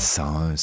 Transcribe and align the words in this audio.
101 0.00 0.54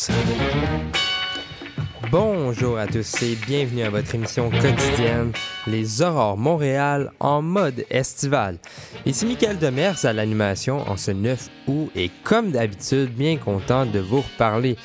Bonjour 2.10 2.80
à 2.80 2.88
tous 2.88 3.22
et 3.22 3.38
bienvenue 3.46 3.84
à 3.84 3.92
votre 3.92 4.16
émission 4.16 4.50
quotidienne 4.50 5.32
Les 5.68 6.02
Aurores 6.02 6.38
Montréal 6.38 7.12
en 7.20 7.44
mode 7.44 7.86
estival. 7.92 8.58
Ici 9.06 9.28
Michael 9.28 9.60
Demers 9.60 10.04
à 10.06 10.14
l'animation 10.14 10.80
en 10.90 10.98
ce 10.98 11.12
9 11.12 11.50
août 11.68 11.92
et 11.96 12.10
comme 12.24 12.50
d'habitude 12.50 13.14
bien 13.14 13.38
content 13.38 13.86
de 13.86 14.00
vous 14.00 14.22
reparler. 14.22 14.76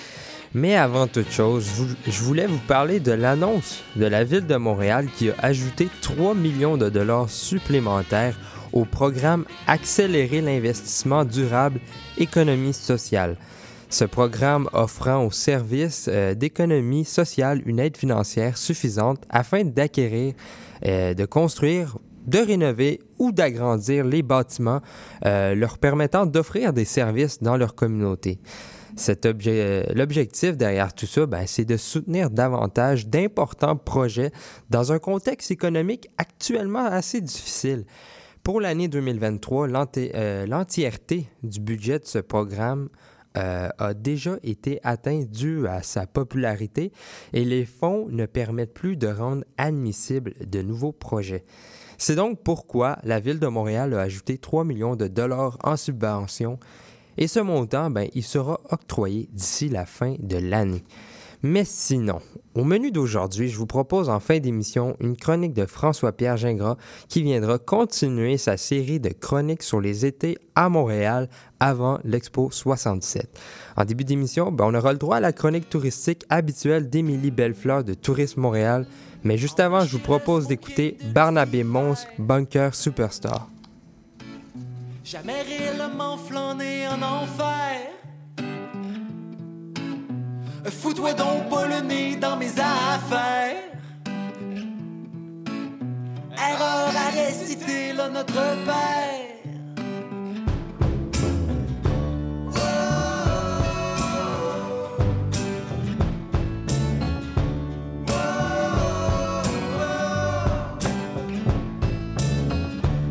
Mais 0.52 0.76
avant 0.76 1.06
toute 1.06 1.32
chose, 1.32 1.66
je 2.06 2.22
voulais 2.22 2.46
vous 2.46 2.60
parler 2.68 3.00
de 3.00 3.12
l'annonce 3.12 3.82
de 3.96 4.04
la 4.04 4.22
ville 4.22 4.46
de 4.46 4.56
Montréal 4.56 5.06
qui 5.16 5.30
a 5.30 5.34
ajouté 5.38 5.88
3 6.02 6.34
millions 6.34 6.76
de 6.76 6.90
dollars 6.90 7.30
supplémentaires 7.30 8.36
au 8.74 8.84
programme 8.84 9.46
Accélérer 9.66 10.42
l'investissement 10.42 11.24
durable 11.24 11.80
économie 12.18 12.74
sociale. 12.74 13.38
Ce 13.92 14.06
programme 14.06 14.70
offrant 14.72 15.22
aux 15.26 15.30
services 15.30 16.08
euh, 16.10 16.32
d'économie 16.34 17.04
sociale 17.04 17.60
une 17.66 17.78
aide 17.78 17.98
financière 17.98 18.56
suffisante 18.56 19.22
afin 19.28 19.64
d'acquérir, 19.64 20.32
euh, 20.86 21.12
de 21.12 21.24
construire, 21.26 21.98
de 22.26 22.38
rénover 22.38 23.00
ou 23.18 23.32
d'agrandir 23.32 24.06
les 24.06 24.22
bâtiments 24.22 24.80
euh, 25.26 25.54
leur 25.54 25.76
permettant 25.76 26.24
d'offrir 26.24 26.72
des 26.72 26.86
services 26.86 27.42
dans 27.42 27.58
leur 27.58 27.74
communauté. 27.74 28.38
L'objectif 29.94 30.56
derrière 30.56 30.94
tout 30.94 31.04
ça, 31.06 31.26
ben, 31.26 31.44
c'est 31.46 31.66
de 31.66 31.76
soutenir 31.76 32.30
davantage 32.30 33.06
d'importants 33.08 33.76
projets 33.76 34.32
dans 34.70 34.90
un 34.92 34.98
contexte 34.98 35.50
économique 35.50 36.08
actuellement 36.16 36.86
assez 36.86 37.20
difficile. 37.20 37.84
Pour 38.42 38.58
l'année 38.58 38.88
2023, 38.88 39.68
l'enti- 39.68 40.10
euh, 40.14 40.46
l'entièreté 40.46 41.26
du 41.42 41.60
budget 41.60 41.98
de 41.98 42.06
ce 42.06 42.18
programme 42.18 42.88
euh, 43.36 43.68
a 43.78 43.94
déjà 43.94 44.36
été 44.42 44.80
atteint 44.82 45.22
dû 45.22 45.66
à 45.66 45.82
sa 45.82 46.06
popularité 46.06 46.92
et 47.32 47.44
les 47.44 47.64
fonds 47.64 48.08
ne 48.10 48.26
permettent 48.26 48.74
plus 48.74 48.96
de 48.96 49.08
rendre 49.08 49.44
admissibles 49.56 50.34
de 50.44 50.62
nouveaux 50.62 50.92
projets. 50.92 51.44
C'est 51.98 52.16
donc 52.16 52.42
pourquoi 52.42 52.98
la 53.04 53.20
Ville 53.20 53.38
de 53.38 53.46
Montréal 53.46 53.94
a 53.94 54.00
ajouté 54.00 54.38
3 54.38 54.64
millions 54.64 54.96
de 54.96 55.06
dollars 55.06 55.56
en 55.62 55.76
subvention 55.76 56.58
et 57.18 57.28
ce 57.28 57.40
montant, 57.40 57.90
ben, 57.90 58.08
il 58.14 58.22
sera 58.22 58.60
octroyé 58.70 59.28
d'ici 59.32 59.68
la 59.68 59.84
fin 59.84 60.14
de 60.18 60.36
l'année. 60.36 60.82
Mais 61.44 61.64
sinon, 61.64 62.20
au 62.54 62.62
menu 62.62 62.92
d'aujourd'hui, 62.92 63.48
je 63.48 63.58
vous 63.58 63.66
propose 63.66 64.08
en 64.08 64.20
fin 64.20 64.38
d'émission 64.38 64.96
une 65.00 65.16
chronique 65.16 65.54
de 65.54 65.66
François-Pierre 65.66 66.36
Gingras 66.36 66.76
qui 67.08 67.24
viendra 67.24 67.58
continuer 67.58 68.38
sa 68.38 68.56
série 68.56 69.00
de 69.00 69.08
chroniques 69.08 69.64
sur 69.64 69.80
les 69.80 70.06
étés 70.06 70.38
à 70.54 70.68
Montréal 70.68 71.28
avant 71.58 71.98
l'Expo 72.04 72.50
67. 72.52 73.40
En 73.76 73.84
début 73.84 74.04
d'émission, 74.04 74.52
ben, 74.52 74.66
on 74.68 74.74
aura 74.74 74.92
le 74.92 74.98
droit 74.98 75.16
à 75.16 75.20
la 75.20 75.32
chronique 75.32 75.68
touristique 75.68 76.24
habituelle 76.28 76.88
d'Émilie 76.88 77.32
Bellefleur 77.32 77.82
de 77.82 77.94
Tourisme 77.94 78.40
Montréal. 78.40 78.86
Mais 79.24 79.36
juste 79.36 79.58
avant, 79.58 79.80
je 79.80 79.92
vous 79.92 80.02
propose 80.02 80.46
d'écouter 80.46 80.96
Barnabé 81.12 81.64
Mons, 81.64 82.06
Bunker 82.18 82.72
Superstar. 82.72 83.48
Jamais 85.04 85.42
réellement 85.42 86.14
enfer. 86.14 88.01
Fous-toi 90.70 91.14
donc 91.14 91.42
nez 91.84 92.16
dans 92.16 92.36
mes 92.36 92.50
affaires. 92.50 93.56
Erreur 96.36 96.92
à 96.96 97.10
réciter, 97.10 97.92
là, 97.92 98.08
notre 98.08 98.32
père. 98.32 99.32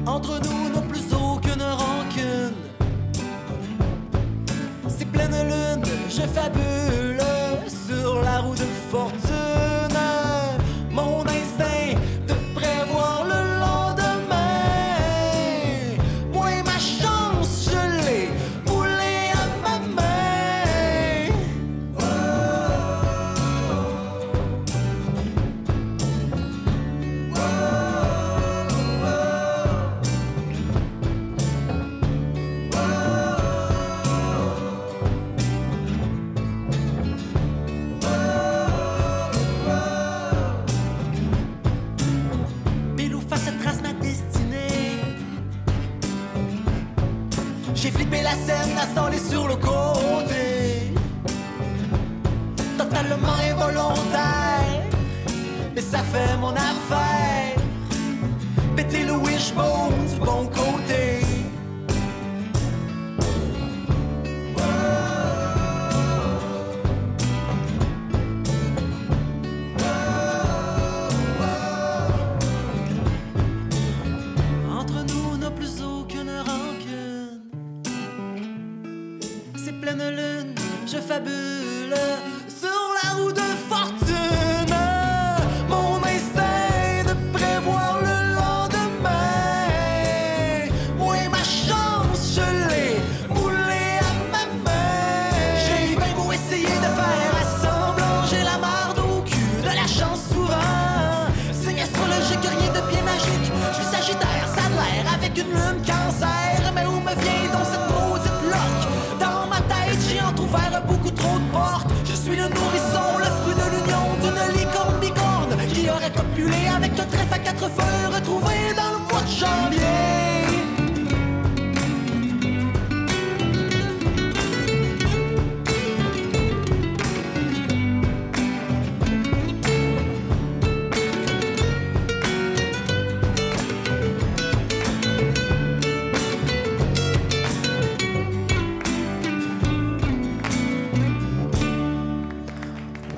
Entre 0.06 0.40
nous, 0.40 0.70
n'a 0.74 0.82
plus 0.82 1.14
aucune 1.14 1.62
rancune. 1.62 2.56
C'est 4.88 5.06
pleine 5.06 5.32
lune, 5.32 5.84
je 6.10 6.22
fabule 6.22 7.01
sur 8.02 8.22
la 8.22 8.40
roue 8.40 8.56
de 8.56 8.66
fortune. 8.90 9.51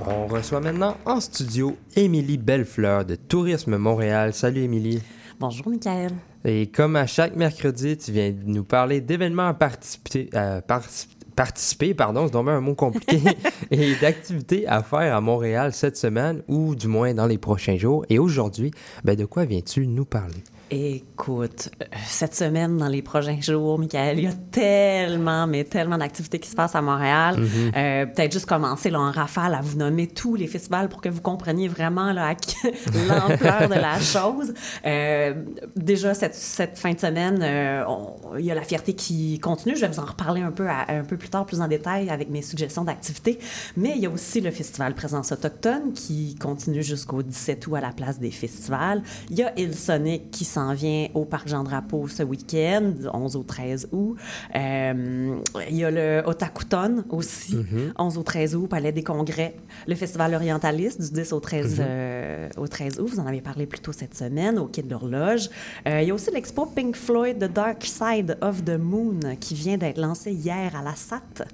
On 0.06 0.28
reçoit 0.28 0.60
maintenant 0.60 0.98
en 1.06 1.20
studio 1.22 1.78
Émilie 1.96 2.38
Bellefleur 2.38 3.06
de 3.06 3.16
Tourisme 3.16 3.78
Montréal. 3.78 4.34
Salut 4.34 4.62
Émilie. 4.62 5.02
Bonjour, 5.44 5.68
Michael. 5.68 6.12
Et 6.45 6.68
comme 6.68 6.95
à 6.95 7.06
chaque 7.06 7.36
mercredi, 7.36 7.98
tu 7.98 8.13
viens 8.13 8.31
de 8.31 8.45
nous 8.45 8.63
parler 8.63 9.01
d'événements 9.01 9.50
à 9.50 9.54
participer, 9.54 10.30
euh, 10.36 10.62
particip- 10.62 11.10
participer, 11.36 11.94
pardon, 11.94 12.30
c'est 12.31 12.38
un 12.38 12.62
mot 12.62 12.75
compliqué, 12.75 13.19
et 13.69 13.94
d'activités 13.95 14.66
à 14.68 14.81
faire 14.84 15.13
à 15.13 15.19
Montréal 15.19 15.74
cette 15.74 15.98
semaine, 15.98 16.44
ou 16.48 16.75
du 16.75 16.88
moins 16.88 17.13
dans 17.13 17.25
les 17.25 17.38
prochains 17.38 17.75
jours. 17.75 18.06
Et 18.10 18.19
aujourd'hui, 18.19 18.72
ben, 19.04 19.18
de 19.18 19.25
quoi 19.25 19.44
viens-tu 19.44 19.86
nous 19.86 20.06
parler? 20.06 20.42
Écoute, 20.75 21.70
cette 22.08 22.34
semaine, 22.34 22.78
dans 22.78 22.88
les 22.88 23.04
prochains 23.04 23.40
jours, 23.40 23.78
Michael, 23.78 24.18
il 24.18 24.24
y 24.24 24.28
a 24.28 24.34
tellement, 24.34 25.46
mais 25.46 25.66
tellement 25.66 26.00
d'activités 26.00 26.40
qui 26.40 26.50
se 26.50 26.56
passent 26.56 26.74
à 26.74 26.81
Montréal. 26.81 27.36
Euh, 27.78 28.08
Peut-être 28.08 28.31
juste 28.34 28.48
commencer 28.48 28.90
là, 28.90 29.00
en 29.00 29.12
rafale 29.12 29.54
à 29.54 29.62
vous 29.62 29.78
nommer 29.78 30.08
tous 30.08 30.34
les 30.34 30.48
festivals 30.48 30.90
pour 30.90 31.00
que 31.02 31.10
vous 31.10 31.22
compreniez 31.22 31.68
vraiment 31.68 32.12
l'ampleur 32.14 33.70
de 33.70 33.75
la 33.75 34.00
chose. 34.00 34.52
Euh, 34.84 35.36
déjà, 35.75 36.16
cette, 36.16 36.34
cette 36.34 36.80
fin 36.80 36.94
de 36.94 37.00
semaine, 37.00 37.40
euh, 37.44 37.84
on- 37.88 38.36
il 38.40 38.46
y 38.46 38.50
a 38.50 38.56
la 38.56 38.64
fierté 38.64 38.94
qui 38.94 39.38
continue. 39.40 39.76
Je 39.76 39.81
vais 39.81 39.90
vous 39.90 40.00
en 40.00 40.06
reparler 40.06 40.42
un 40.42 40.52
peu, 40.52 40.68
à- 40.68 40.88
un 40.90 41.04
peu 41.04 41.18
plus 41.18 41.30
tard, 41.30 41.46
plus 41.46 41.62
en 41.62 41.68
détail, 41.68 42.10
avec 42.10 42.31
mes 42.31 42.42
suggestions 42.42 42.84
d'activités. 42.84 43.38
Mais 43.78 43.94
il 43.96 44.02
y 44.02 44.08
a 44.08 44.10
aussi 44.10 44.42
le 44.42 44.50
festival 44.50 44.96
Présence 44.96 45.31
autochtone 45.31 45.94
qui 45.94 46.34
continue 46.42 46.81
jusqu'au 46.81 47.22
17 47.22 47.68
août 47.68 47.76
à 47.76 47.81
la 47.81 47.92
place 47.92 48.18
des 48.18 48.31
festivals. 48.31 49.04
Il 49.30 49.38
y 49.38 49.44
a 49.44 49.54
Il 49.56 49.76
Sonic 49.76 50.31
qui 50.31 50.46
s'en 50.46 50.62
vient 50.71 51.07
au 51.13 51.25
Parc 51.25 51.48
Jean-Drapeau 51.48 52.07
ce 52.07 52.24
week-end, 52.24 52.94
du 52.98 53.07
11 53.12 53.36
au 53.36 53.44
13 53.44 53.89
août. 53.92 54.15
Euh, 54.56 55.36
il 55.69 55.75
y 55.75 55.83
a 55.83 55.92
le 55.92 56.24
Otakuton 56.25 57.04
aussi, 57.10 57.57
11 57.98 58.18
au 58.18 58.24
13 58.24 58.56
août, 58.56 58.68
Palais 58.68 58.92
des 58.92 59.04
Congrès. 59.04 59.56
Le 59.88 59.95
Festival 59.95 60.33
Orientaliste 60.33 61.01
du 61.01 61.21
10 61.21 61.33
au 61.33 61.39
13, 61.39 61.77
euh, 61.80 62.50
au 62.57 62.68
13 62.68 63.00
août, 63.00 63.10
vous 63.12 63.19
en 63.19 63.27
avez 63.27 63.42
parlé 63.42 63.65
plus 63.65 63.80
tôt 63.80 63.92
cette 63.92 64.15
semaine, 64.15 64.57
au 64.57 64.68
Quai 64.68 64.83
de 64.83 64.89
l'Horloge. 64.89 65.50
Euh, 65.88 66.01
il 66.01 66.07
y 66.07 66.12
a 66.12 66.13
aussi 66.13 66.31
l'expo 66.31 66.66
Pink 66.66 66.95
Floyd 66.95 67.39
The 67.39 67.51
Dark 67.51 67.83
Side 67.83 68.38
of 68.42 68.63
the 68.63 68.77
Moon 68.80 69.19
qui 69.39 69.56
vient 69.56 69.77
d'être 69.77 69.98
lancé 69.98 70.31
hier 70.31 70.75
à 70.75 70.83
la 70.83 70.95
SAT. 70.95 71.45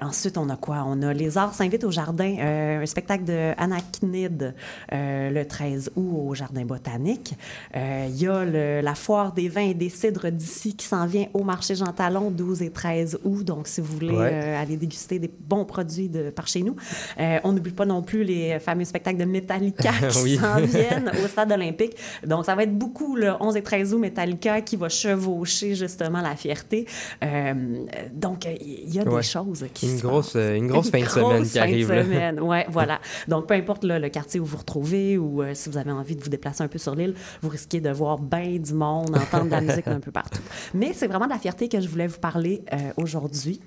Ensuite, 0.00 0.38
on 0.38 0.48
a 0.48 0.56
quoi? 0.56 0.84
On 0.86 1.02
a 1.02 1.12
Les 1.12 1.36
Arts 1.36 1.54
s'invitent 1.54 1.84
au 1.84 1.90
jardin, 1.90 2.36
un 2.38 2.86
spectacle 2.86 3.24
de 3.24 3.52
Anachnid 3.58 4.54
euh, 4.92 5.30
le 5.30 5.46
13 5.46 5.92
août 5.96 6.28
au 6.28 6.34
Jardin 6.34 6.64
botanique. 6.64 7.34
Euh, 7.76 7.81
Il 8.08 8.16
y 8.22 8.26
a 8.26 8.44
le- 8.44 8.80
la 8.80 8.94
foire 8.94 9.32
des 9.32 9.48
vins 9.48 9.68
et 9.68 9.74
des 9.74 9.88
cidres 9.88 10.30
d'ici 10.30 10.74
qui 10.76 10.86
s'en 10.86 11.06
vient 11.06 11.26
au 11.34 11.42
marché 11.42 11.74
Jean 11.74 11.92
Talon 11.92 12.30
12 12.30 12.62
et 12.62 12.70
13 12.70 13.18
août. 13.24 13.44
Donc, 13.44 13.66
si 13.68 13.80
vous 13.80 13.92
voulez 13.94 14.10
Ouais. 14.10 14.30
euh, 14.32 14.62
aller 14.62 14.76
déguster 14.76 15.18
des 15.18 15.30
bons 15.40 15.64
produits 15.64 16.08
de, 16.08 16.30
par 16.30 16.46
chez 16.46 16.62
nous. 16.62 16.76
Euh, 17.20 17.38
on 17.44 17.52
n'oublie 17.52 17.72
pas 17.72 17.86
non 17.86 18.02
plus 18.02 18.24
les 18.24 18.58
fameux 18.60 18.84
spectacles 18.84 19.18
de 19.18 19.24
Metallica 19.24 19.90
qui 20.10 20.18
Oui. 20.22 20.36
s'en 20.36 20.60
viennent 20.64 21.10
au 21.24 21.28
stade 21.28 21.50
olympique. 21.52 21.96
Donc, 22.26 22.44
ça 22.44 22.54
va 22.54 22.62
être 22.64 22.76
beaucoup 22.76 23.16
le 23.16 23.32
11 23.40 23.56
et 23.56 23.62
13 23.62 23.94
août 23.94 23.98
Metallica 23.98 24.60
qui 24.60 24.76
va 24.76 24.88
chevaucher 24.88 25.74
justement 25.74 26.20
la 26.20 26.36
fierté. 26.36 26.86
Euh, 27.24 27.84
donc, 28.12 28.46
il 28.60 28.92
y 28.94 28.98
a 28.98 29.04
Ouais. 29.04 29.16
des 29.16 29.22
choses 29.22 29.64
qui 29.74 29.90
Une 29.90 29.98
se 29.98 30.02
grosse, 30.02 30.26
passent. 30.32 30.36
euh, 30.36 30.56
une 30.56 30.66
grosse 30.66 30.90
fin 30.90 31.00
de 31.00 31.04
grosse 31.04 31.14
semaine 31.22 31.42
qui 31.44 31.48
fin 31.50 31.58
de 31.58 31.60
arrive. 31.62 31.86
semaine, 32.06 32.40
ouais, 32.40 32.66
voilà. 32.70 33.00
Donc, 33.28 33.46
peu 33.46 33.54
importe 33.54 33.84
là, 33.84 33.98
le 33.98 34.08
quartier 34.08 34.40
où 34.40 34.44
vous 34.44 34.52
vous 34.52 34.56
retrouvez 34.58 35.16
ou 35.18 35.42
euh, 35.42 35.52
si 35.54 35.68
vous 35.70 35.78
avez 35.78 35.90
envie 35.92 36.14
de 36.16 36.22
vous 36.22 36.28
déplacer 36.28 36.62
un 36.62 36.68
peu 36.68 36.78
sur 36.78 36.94
l'île, 36.94 37.14
vous 37.40 37.48
risquez 37.62 37.80
de 37.80 37.90
voir 37.90 38.18
bien 38.18 38.58
du 38.58 38.74
monde, 38.74 39.16
entendre 39.16 39.44
de 39.44 39.50
la 39.50 39.60
musique 39.60 39.86
un 39.86 40.00
peu 40.00 40.10
partout. 40.10 40.42
Mais 40.74 40.92
c'est 40.92 41.06
vraiment 41.06 41.26
de 41.26 41.30
la 41.30 41.38
fierté 41.38 41.68
que 41.68 41.80
je 41.80 41.88
voulais 41.88 42.06
vous 42.08 42.18
parler 42.18 42.64
euh, 42.72 42.92
aujourd'hui. 42.96 43.60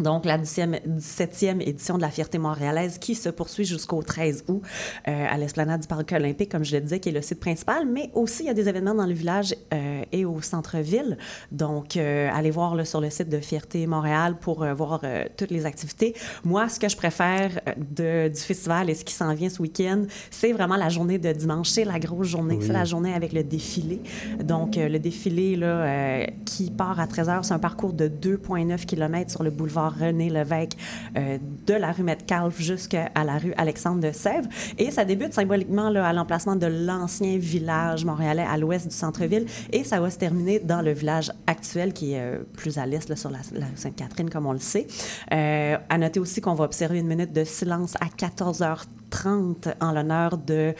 Donc, 0.00 0.24
la 0.24 0.38
17e, 0.38 0.80
17e 0.86 1.60
édition 1.60 1.96
de 1.96 2.02
la 2.02 2.10
Fierté 2.10 2.38
montréalaise 2.38 2.98
qui 2.98 3.14
se 3.14 3.28
poursuit 3.28 3.64
jusqu'au 3.64 4.02
13 4.02 4.44
août 4.48 4.62
euh, 5.06 5.26
à 5.30 5.36
l'esplanade 5.36 5.82
du 5.82 5.86
Parc 5.86 6.12
olympique, 6.12 6.50
comme 6.50 6.64
je 6.64 6.74
le 6.74 6.80
disais, 6.80 6.98
qui 6.98 7.10
est 7.10 7.12
le 7.12 7.22
site 7.22 7.40
principal, 7.40 7.86
mais 7.86 8.10
aussi 8.14 8.44
il 8.44 8.46
y 8.46 8.50
a 8.50 8.54
des 8.54 8.68
événements 8.68 8.94
dans 8.94 9.06
le 9.06 9.12
village 9.12 9.54
euh, 9.72 10.02
et 10.10 10.24
au 10.24 10.40
centre-ville. 10.40 11.18
Donc, 11.50 11.96
euh, 11.96 12.30
allez 12.32 12.50
voir 12.50 12.74
là, 12.74 12.84
sur 12.84 13.00
le 13.00 13.10
site 13.10 13.28
de 13.28 13.38
Fierté 13.38 13.86
Montréal 13.86 14.36
pour 14.40 14.64
voir 14.74 15.02
toutes 15.36 15.50
les 15.50 15.66
activités. 15.66 16.14
Moi, 16.44 16.68
ce 16.68 16.80
que 16.80 16.88
je 16.88 16.96
préfère 16.96 17.60
de, 17.76 18.28
du 18.28 18.40
festival 18.40 18.88
et 18.90 18.94
ce 18.94 19.04
qui 19.04 19.14
s'en 19.14 19.34
vient 19.34 19.48
ce 19.48 19.60
week-end, 19.60 20.04
c'est 20.30 20.52
vraiment 20.52 20.76
la 20.76 20.88
journée 20.88 21.18
de 21.18 21.32
dimanche. 21.32 21.68
C'est 21.68 21.84
la 21.84 21.98
grosse 21.98 22.28
journée. 22.28 22.58
C'est 22.60 22.72
la 22.72 22.84
journée 22.84 23.14
avec 23.14 23.32
le 23.32 23.44
défilé. 23.44 24.00
Donc, 24.42 24.76
le 24.76 24.98
défilé 24.98 25.56
là, 25.56 26.26
qui 26.44 26.70
part 26.70 26.98
à 27.00 27.06
13 27.06 27.28
h, 27.28 27.42
c'est 27.42 27.54
un 27.54 27.58
parcours 27.58 27.92
de 27.92 28.08
2,9 28.08 28.84
km 28.86 29.30
sur 29.30 29.42
le 29.42 29.50
boulevard 29.50 29.91
René 29.98 30.30
Lévesque 30.30 30.76
de 31.14 31.74
la 31.74 31.92
rue 31.92 32.02
Metcalfe 32.02 32.60
jusqu'à 32.60 33.10
la 33.14 33.38
rue 33.38 33.54
Alexandre 33.56 34.00
de 34.00 34.12
Sèvres. 34.12 34.48
Et 34.78 34.90
ça 34.90 35.04
débute 35.04 35.32
symboliquement 35.32 35.90
là, 35.90 36.06
à 36.06 36.12
l'emplacement 36.12 36.56
de 36.56 36.66
l'ancien 36.66 37.38
village 37.38 38.04
montréalais 38.04 38.44
à 38.48 38.56
l'ouest 38.56 38.88
du 38.88 38.94
centre-ville 38.94 39.46
et 39.70 39.84
ça 39.84 40.00
va 40.00 40.10
se 40.10 40.18
terminer 40.18 40.58
dans 40.58 40.82
le 40.82 40.92
village 40.92 41.32
actuel 41.46 41.92
qui 41.92 42.14
est 42.14 42.38
plus 42.54 42.78
à 42.78 42.86
l'est, 42.86 43.14
sur 43.14 43.30
la, 43.30 43.38
rue 43.38 43.76
Sainte-Catherine, 43.76 44.30
comme 44.30 44.46
on 44.46 44.52
le 44.52 44.58
sait. 44.58 44.86
À 45.30 45.98
noter 45.98 46.20
aussi 46.20 46.40
qu'on 46.40 46.54
va 46.54 46.64
observer 46.64 46.98
une 46.98 47.06
minute 47.06 47.32
de 47.32 47.44
silence 47.44 47.94
à 48.00 48.06
14h30 48.06 49.74
en 49.80 49.92
l'honneur 49.92 50.38
de 50.38 50.74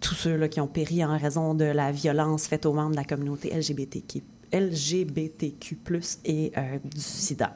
tous 0.00 0.14
ceux 0.14 0.46
qui 0.48 0.60
ont 0.60 0.66
péri 0.66 1.04
en 1.04 1.16
raison 1.16 1.54
de 1.54 1.64
la 1.64 1.92
violence 1.92 2.46
faite 2.46 2.66
aux 2.66 2.72
membres 2.72 2.92
de 2.92 2.96
la 2.96 3.04
communauté 3.04 3.52
LGBTQ, 3.54 4.22
et 6.24 6.52
du 6.84 7.00
sida. 7.00 7.54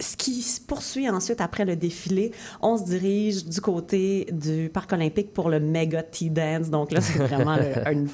Ce 0.00 0.16
qui 0.16 0.40
se 0.42 0.60
poursuit 0.60 1.08
ensuite 1.08 1.40
après 1.40 1.64
le 1.64 1.76
défilé, 1.76 2.32
on 2.62 2.76
se 2.78 2.84
dirige 2.84 3.44
du 3.44 3.60
côté 3.60 4.26
du 4.32 4.70
parc 4.72 4.92
olympique 4.92 5.32
pour 5.32 5.50
le 5.50 5.60
méga 5.60 6.02
tea 6.02 6.30
dance. 6.30 6.70
Donc 6.70 6.90
là, 6.92 7.00
c'est 7.00 7.18
vraiment 7.28 7.56
le- 7.56 7.92
une, 7.92 8.08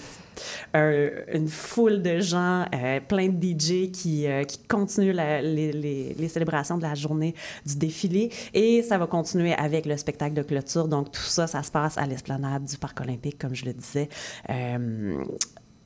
un- 0.75 1.11
une 1.33 1.49
foule 1.49 2.03
de 2.03 2.21
gens, 2.21 2.65
euh, 2.75 3.00
plein 3.00 3.29
de 3.29 3.41
DJ 3.41 3.91
qui, 3.91 4.27
euh, 4.27 4.44
qui 4.44 4.59
continuent 4.67 5.12
la- 5.15 5.41
les, 5.41 5.73
les- 5.73 6.15
les 6.19 6.29
célébrations 6.29 6.77
de 6.77 6.83
la 6.83 6.94
journée 6.94 7.35
du 7.65 7.77
défilé. 7.77 8.31
Et 8.53 8.82
ça 8.82 8.99
va 8.99 9.06
continuer 9.06 9.55
avec 9.55 9.87
le 9.87 9.97
spectacle 9.97 10.35
de 10.35 10.43
clôture. 10.43 10.89
Donc 10.89 11.12
tout 11.12 11.23
ça, 11.23 11.47
ça 11.47 11.62
se 11.62 11.71
passe 11.71 11.97
à 11.99 12.06
l'esplanade 12.06 12.65
du 12.65 12.77
parc 12.79 13.00
olympique, 13.00 13.39
comme 13.39 13.55
je 13.55 13.65
le 13.65 13.73
disais. 13.73 14.09
Euh, 14.50 15.23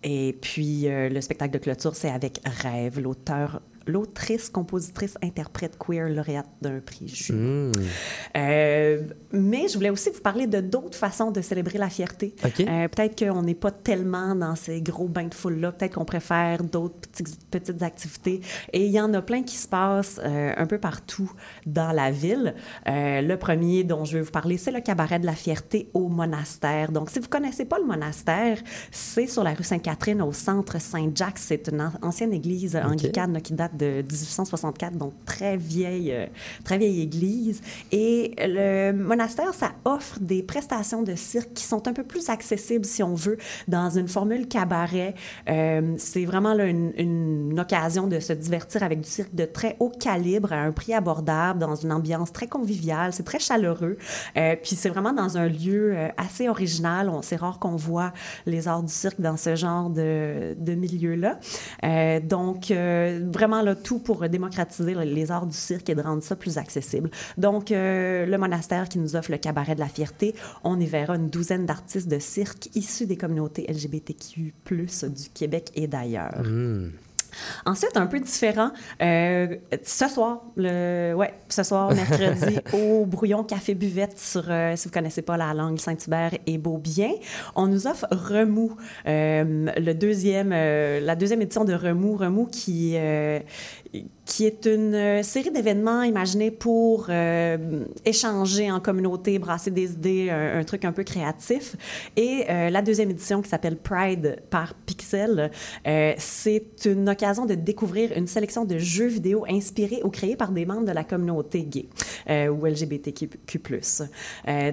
et 0.02 0.34
puis, 0.40 0.88
euh, 0.88 1.10
le 1.10 1.20
spectacle 1.20 1.52
de 1.52 1.58
clôture, 1.58 1.94
c'est 1.94 2.08
avec 2.10 2.40
Rêve, 2.62 2.98
l'auteur, 3.00 3.60
l'autrice, 3.86 4.48
compositrice, 4.50 5.16
interprète 5.22 5.76
queer, 5.78 6.08
lauréate 6.08 6.48
d'un 6.60 6.80
prix 6.80 7.08
Jules. 7.08 7.36
Hmm. 7.36 7.72
Euh, 8.36 9.02
mais 9.32 9.68
je 9.68 9.74
voulais 9.74 9.90
aussi 9.90 10.10
vous 10.10 10.20
parler 10.20 10.46
de 10.46 10.60
d'autres 10.60 10.96
façons 10.98 11.30
de 11.30 11.40
célébrer 11.40 11.78
la 11.78 11.88
fierté. 11.88 12.34
Euh, 12.44 12.88
peut-être 12.88 13.18
qu'on 13.24 13.42
n'est 13.42 13.54
pas 13.54 13.70
tellement 13.70 14.34
dans 14.34 14.54
ces 14.56 14.80
gros 14.82 15.08
bains 15.08 15.26
de 15.28 15.34
foule-là. 15.34 15.72
Peut-être 15.72 15.94
qu'on 15.94 16.04
préfère 16.04 16.62
d'autres 16.62 16.96
petits- 17.00 17.38
petites 17.50 17.82
activités. 17.82 18.40
Et 18.72 18.84
il 18.86 18.92
y 18.92 19.00
en 19.00 19.12
a 19.14 19.22
plein 19.22 19.42
qui 19.42 19.56
se 19.56 19.68
passent 19.68 20.20
euh, 20.24 20.52
un 20.56 20.66
peu 20.66 20.78
partout 20.78 21.30
dans 21.66 21.92
la 21.92 22.10
ville. 22.10 22.54
Le 22.86 23.34
premier 23.36 23.84
dont 23.84 24.04
je 24.04 24.18
vais 24.18 24.22
vous 24.22 24.30
parler, 24.30 24.56
c'est 24.58 24.70
le 24.72 24.80
cabaret 24.80 25.18
de 25.18 25.26
la 25.26 25.34
fierté 25.34 25.88
au 25.94 26.08
monastère. 26.08 26.92
Donc, 26.92 27.10
si 27.10 27.18
vous 27.18 27.28
connaissez 27.28 27.64
pas 27.64 27.78
le 27.78 27.86
monastère, 27.86 28.58
c'est 28.90 29.26
sur 29.26 29.42
la 29.44 29.54
rue 29.54 29.64
Sainte-Catherine, 29.64 30.22
au 30.22 30.32
centre 30.32 30.80
Saint-Jacques. 30.80 31.38
C'est 31.38 31.68
une 31.68 31.80
an- 31.80 31.92
ancienne 32.02 32.32
église 32.32 32.76
anglicane 32.76 33.32
là, 33.32 33.40
qui 33.40 33.52
date 33.54 33.76
de 33.80 34.02
1864, 34.02 34.96
donc 34.96 35.12
très 35.24 35.56
vieille, 35.56 36.12
euh, 36.12 36.26
très 36.64 36.78
vieille 36.78 37.00
église. 37.00 37.62
Et 37.90 38.34
le 38.38 38.92
monastère, 38.92 39.54
ça 39.54 39.72
offre 39.84 40.18
des 40.20 40.42
prestations 40.42 41.02
de 41.02 41.14
cirque 41.14 41.54
qui 41.54 41.64
sont 41.64 41.88
un 41.88 41.92
peu 41.92 42.04
plus 42.04 42.28
accessibles, 42.28 42.84
si 42.84 43.02
on 43.02 43.14
veut, 43.14 43.38
dans 43.68 43.90
une 43.90 44.08
formule 44.08 44.46
cabaret. 44.46 45.14
Euh, 45.48 45.94
c'est 45.96 46.24
vraiment 46.24 46.54
là, 46.54 46.66
une, 46.66 47.58
occasion 47.58 48.06
de 48.06 48.20
se 48.20 48.32
divertir 48.32 48.82
avec 48.82 49.00
du 49.00 49.08
cirque 49.08 49.34
de 49.34 49.44
très 49.44 49.76
haut 49.80 49.90
calibre, 49.90 50.52
à 50.52 50.56
un 50.56 50.72
prix 50.72 50.94
abordable, 50.94 51.58
dans 51.58 51.74
une 51.74 51.92
ambiance 51.92 52.32
très 52.32 52.46
conviviale. 52.46 53.12
C'est 53.12 53.24
très 53.24 53.38
chaleureux. 53.38 53.98
Euh, 54.36 54.56
puis 54.62 54.76
c'est 54.76 54.88
vraiment 54.88 55.12
dans 55.12 55.36
un 55.36 55.48
lieu 55.48 55.96
assez 56.16 56.48
original. 56.48 57.10
C'est 57.22 57.36
rare 57.36 57.58
qu'on 57.58 57.76
voit 57.76 58.12
les 58.46 58.68
arts 58.68 58.82
du 58.82 58.92
cirque 58.92 59.20
dans 59.20 59.36
ce 59.36 59.56
genre 59.56 59.90
de, 59.90 60.54
de 60.58 60.74
milieu-là. 60.74 61.38
Donc, 62.20 62.70
euh, 62.70 63.20
tout 63.74 63.98
pour 63.98 64.28
démocratiser 64.28 64.94
les 64.94 65.30
arts 65.30 65.46
du 65.46 65.56
cirque 65.56 65.88
et 65.90 65.94
de 65.94 66.02
rendre 66.02 66.22
ça 66.22 66.36
plus 66.36 66.58
accessible. 66.58 67.10
Donc, 67.38 67.70
euh, 67.70 68.26
le 68.26 68.38
monastère 68.38 68.88
qui 68.88 68.98
nous 68.98 69.16
offre 69.16 69.30
le 69.30 69.38
cabaret 69.38 69.74
de 69.74 69.80
la 69.80 69.88
fierté, 69.88 70.34
on 70.64 70.78
y 70.78 70.86
verra 70.86 71.16
une 71.16 71.28
douzaine 71.28 71.66
d'artistes 71.66 72.08
de 72.08 72.18
cirque 72.18 72.68
issus 72.74 73.06
des 73.06 73.16
communautés 73.16 73.66
LGBTQ+, 73.68 74.54
du 74.64 75.28
Québec 75.34 75.70
et 75.74 75.86
d'ailleurs. 75.86 76.42
Ensuite, 77.66 77.96
un 77.96 78.06
peu 78.06 78.20
différent, 78.20 78.70
euh, 79.02 79.56
ce 79.82 80.08
soir, 80.08 80.42
le, 80.56 81.14
ouais, 81.14 81.34
ce 81.48 81.62
soir, 81.62 81.90
mercredi, 81.94 82.58
au 82.72 83.06
Brouillon 83.06 83.44
Café 83.44 83.74
Buvette, 83.74 84.18
sur, 84.18 84.44
euh, 84.48 84.74
si 84.76 84.88
vous 84.88 84.92
connaissez 84.92 85.22
pas 85.22 85.36
la 85.36 85.54
langue 85.54 85.78
Saint-Hubert 85.78 86.32
et 86.46 86.58
Beaubien, 86.58 87.10
on 87.54 87.66
nous 87.66 87.86
offre 87.86 88.06
Remous, 88.10 88.76
euh, 89.06 89.70
le 89.76 89.92
deuxième, 89.92 90.50
la 90.50 91.16
deuxième 91.16 91.42
édition 91.42 91.64
de 91.64 91.74
Remous, 91.74 92.16
Remous 92.16 92.46
qui, 92.46 92.96
qui 94.26 94.46
est 94.46 94.66
une 94.66 94.94
euh, 94.94 95.22
série 95.22 95.50
d'événements 95.50 96.02
imaginés 96.02 96.50
pour 96.50 97.06
euh, 97.08 97.84
échanger 98.04 98.70
en 98.70 98.78
communauté, 98.78 99.38
brasser 99.38 99.70
des 99.70 99.92
idées, 99.92 100.30
un, 100.30 100.62
truc 100.64 100.84
un 100.84 100.92
peu 100.92 101.02
créatif. 101.04 101.76
Et 102.16 102.44
euh, 102.48 102.70
la 102.70 102.82
deuxième 102.82 103.10
édition 103.10 103.42
qui 103.42 103.48
s'appelle 103.48 103.76
Pride 103.76 104.36
par 104.50 104.74
Pixel, 104.74 105.50
c'est 106.18 106.84
une 106.84 107.08
occasion 107.08 107.46
de 107.46 107.54
découvrir 107.54 108.16
une 108.16 108.26
sélection 108.26 108.64
de 108.64 108.78
jeux 108.78 109.06
vidéo 109.06 109.44
inspirés 109.48 110.00
ou 110.04 110.10
créés 110.10 110.36
par 110.36 110.52
des 110.52 110.66
membres 110.66 110.86
de 110.86 110.92
la 110.92 111.04
communauté 111.04 111.62
gay 111.64 111.88
ou 112.48 112.66
LGBTQ+. 112.66 113.28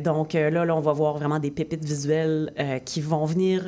Donc 0.04 0.34
là, 0.34 0.75
on 0.75 0.82
va 0.82 0.94
voir 0.94 1.18
vraiment 1.18 1.39
des 1.39 1.51
pépites 1.51 1.84
visuelles 1.84 2.54
qui 2.86 3.01
vont 3.01 3.25
venir 3.25 3.66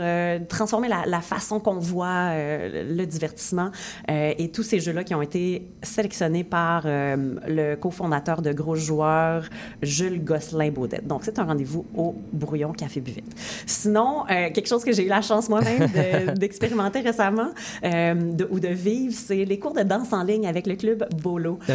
transformer 0.48 0.88
la, 0.88 1.21
façon 1.21 1.59
qu'on 1.59 1.79
voit 1.79 2.33
le 2.33 3.05
divertissement 3.05 3.71
et 4.07 4.51
tous 4.51 4.63
ces 4.63 4.79
jeux-là 4.79 5.03
qui 5.03 5.15
ont 5.15 5.21
été 5.21 5.69
sélectionnés 5.81 6.43
par 6.43 6.83
euh, 6.86 7.36
le 7.48 7.75
cofondateur 7.75 8.41
de 8.41 8.51
Gros 8.51 8.75
Joueurs, 8.75 9.45
Jules 9.81 10.24
Gosselin-Baudette. 10.24 11.07
Donc, 11.07 11.21
c'est 11.24 11.39
un 11.39 11.43
rendez-vous 11.45 11.86
au 11.95 12.15
Brouillon 12.33 12.74
Café 12.74 13.00
Buvette. 13.01 13.24
Sinon, 13.65 14.24
euh, 14.29 14.50
quelque 14.51 14.67
chose 14.67 14.83
que 14.83 14.91
j'ai 14.91 15.05
eu 15.05 15.09
la 15.09 15.21
chance 15.21 15.50
moi-même 15.50 15.88
de- 15.88 16.31
d'expérimenter 16.39 17.00
récemment 17.01 17.50
euh, 17.83 18.13
de- 18.13 18.48
ou 18.51 18.59
de 18.59 18.67
vivre, 18.67 19.13
c'est 19.15 19.45
les 19.45 19.59
cours 19.59 19.74
de 19.74 19.83
danse 19.83 20.12
en 20.13 20.24
ligne 20.24 20.48
avec 20.48 20.67
le 20.67 20.75
club 20.75 21.05
Bolo. 21.21 21.59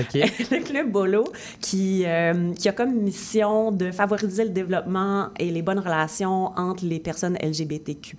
Le 0.51 0.63
club 0.63 0.91
Bolo 0.91 1.25
qui, 1.61 2.05
qui 2.57 2.69
a 2.69 2.73
comme 2.73 2.95
mission 2.95 3.71
de 3.73 3.91
favoriser 3.91 4.45
le 4.45 4.51
développement 4.51 5.29
et 5.39 5.51
les 5.51 5.63
bonnes 5.63 5.79
relations 5.79 6.53
entre 6.57 6.85
les 6.85 6.99
personnes 7.01 7.37
LGBTQ+, 7.43 8.17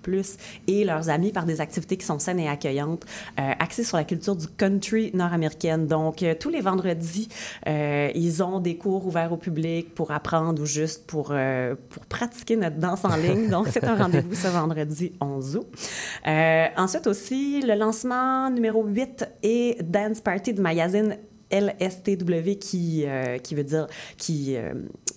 et 0.66 0.84
leurs 0.84 1.08
amis 1.08 1.32
par 1.32 1.44
des 1.44 1.60
activités 1.60 1.96
qui 1.96 2.06
sont 2.06 2.18
saines 2.18 2.40
et 2.40 2.48
accueillantes, 2.48 3.04
axées 3.36 3.84
sur 3.84 3.96
la 3.96 4.04
culture 4.04 4.36
du 4.36 4.46
country 4.48 5.10
nord-américaine. 5.14 5.75
Donc, 5.78 6.22
euh, 6.22 6.34
tous 6.38 6.50
les 6.50 6.60
vendredis, 6.60 7.28
euh, 7.66 8.10
ils 8.14 8.42
ont 8.42 8.60
des 8.60 8.76
cours 8.76 9.06
ouverts 9.06 9.32
au 9.32 9.36
public 9.36 9.94
pour 9.94 10.10
apprendre 10.10 10.62
ou 10.62 10.66
juste 10.66 11.06
pour, 11.06 11.28
euh, 11.30 11.74
pour 11.90 12.06
pratiquer 12.06 12.56
notre 12.56 12.76
danse 12.76 13.04
en 13.04 13.16
ligne. 13.16 13.48
Donc, 13.50 13.68
c'est 13.70 13.84
un 13.84 13.96
rendez-vous 13.96 14.34
ce 14.34 14.48
vendredi 14.48 15.12
11 15.20 15.56
août. 15.56 15.66
Ensuite 16.76 17.06
aussi, 17.06 17.60
le 17.62 17.74
lancement 17.74 18.50
numéro 18.50 18.84
8 18.84 19.28
et 19.42 19.78
Dance 19.82 20.20
Party 20.20 20.54
du 20.54 20.62
magazine 20.62 21.16
LSTW 21.50 22.56
qui, 22.60 23.04
euh, 23.06 23.38
qui 23.38 23.54
veut 23.54 23.64
dire, 23.64 23.86
qui, 24.16 24.56
euh, 24.56 24.74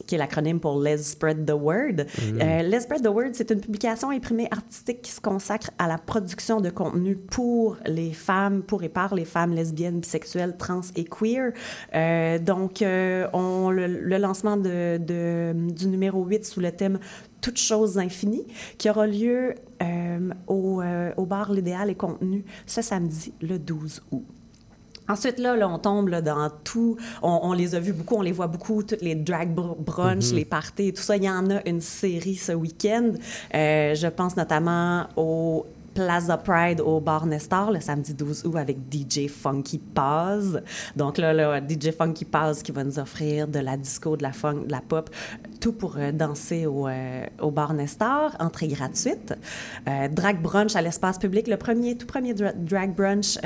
qui 0.08 0.16
est 0.16 0.18
l'acronyme 0.18 0.60
pour 0.60 0.80
Let's 0.80 1.12
Spread 1.12 1.46
the 1.46 1.52
Word. 1.54 2.06
Euh, 2.42 2.62
Let's 2.64 2.84
Spread 2.84 3.04
the 3.04 3.08
Word, 3.10 3.30
c'est 3.34 3.52
une 3.52 3.62
publication 3.62 4.10
imprimée 4.12 4.48
artistique 4.52 5.02
qui 5.02 5.12
se 5.12 5.22
consacre 5.22 5.72
à 5.78 5.88
la 5.88 5.98
production 5.98 6.62
de 6.62 6.70
contenu 6.70 7.16
pour 7.16 7.78
les 7.86 8.12
femmes, 8.14 8.64
pour 8.64 8.84
et 8.84 8.90
par 8.90 9.16
les 9.16 9.26
femmes 9.26 9.54
lesbiennes, 9.54 10.00
bisexuelles, 10.00 10.56
trans 10.58 10.82
et 10.96 11.04
queer. 11.06 11.52
Euh, 11.96 12.40
donc, 12.40 12.84
on, 12.84 13.70
le, 13.72 13.88
le 13.88 14.18
lancement 14.18 14.58
de, 14.58 14.98
de- 14.98 15.54
du 15.72 15.88
numéro 15.88 16.24
8 16.26 16.46
sous 16.46 16.60
le 16.60 16.72
thème 16.72 17.00
toutes 17.42 17.58
choses 17.58 17.98
infinies, 17.98 18.46
qui 18.78 18.90
aura 18.90 19.08
lieu 19.08 19.56
euh, 19.82 20.30
au, 20.48 20.82
euh, 20.82 21.12
au 21.16 21.26
bar 21.26 21.54
L'Idéal 21.54 21.90
et 21.90 21.96
Contenu 21.96 22.44
ce 22.66 22.82
samedi, 22.82 23.34
le 23.42 23.58
12 23.58 24.02
août. 24.12 24.26
Ensuite, 25.10 25.40
là, 25.40 25.56
là, 25.56 25.68
on 25.68 25.80
tombe 25.80 26.08
là, 26.10 26.22
dans 26.22 26.50
tout. 26.64 26.96
On, 27.22 27.40
on 27.44 27.54
les 27.54 27.76
a 27.76 27.80
vus 27.80 27.94
beaucoup, 27.94 28.16
on 28.16 28.22
les 28.22 28.32
voit 28.32 28.48
beaucoup, 28.48 28.84
toutes 28.84 29.02
les 29.02 29.16
drag 29.16 29.54
br- 29.56 29.76
brunch, 29.78 30.32
les 30.32 30.46
parties, 30.46 30.94
tout 30.94 31.02
ça. 31.02 31.18
Il 31.18 31.24
y 31.24 31.30
en 31.30 31.50
a 31.50 31.68
une 31.68 31.82
série 31.82 32.36
ce 32.36 32.52
week-end. 32.52 33.12
Euh, 33.56 33.96
je 33.96 34.08
pense 34.08 34.38
notamment 34.38 35.08
au 35.18 35.66
Plaza 35.94 36.38
Pride 36.38 36.82
au 36.82 37.00
bar 37.00 37.26
Nestor 37.26 37.72
le 37.72 37.80
samedi 37.80 38.14
12 38.14 38.46
août 38.46 38.56
avec 38.56 38.78
DJ 38.92 39.28
Funky 39.28 39.78
Paz. 39.80 40.62
Donc 40.96 41.18
là, 41.18 41.34
là, 41.34 41.60
DJ 41.60 41.92
Funky 41.98 42.26
Paz 42.26 42.62
qui 42.64 42.72
va 42.72 42.84
nous 42.84 43.00
offrir 43.00 43.48
de 43.48 43.60
la 43.60 43.78
disco, 43.78 44.16
de 44.18 44.24
la 44.24 44.32
funk, 44.32 44.66
de 44.68 44.72
la 44.72 44.82
pop, 44.82 45.10
tout 45.60 45.74
pour 45.74 45.98
euh, 45.98 46.12
danser 46.12 46.66
au, 46.66 46.88
euh, 46.88 47.26
au 47.42 47.52
bar 47.52 47.74
Nestor, 47.74 48.36
entrée 48.40 48.68
gratuite. 48.68 49.34
Euh, 49.88 50.08
drag 50.08 50.42
brunch 50.42 50.76
à 50.76 50.82
l'espace 50.82 51.18
public, 51.18 51.48
le 51.48 51.58
premier, 51.58 51.96
tout 51.98 52.08
premier 52.08 52.34
dra- 52.34 52.54
drag 52.54 52.94
brunch 52.96 53.38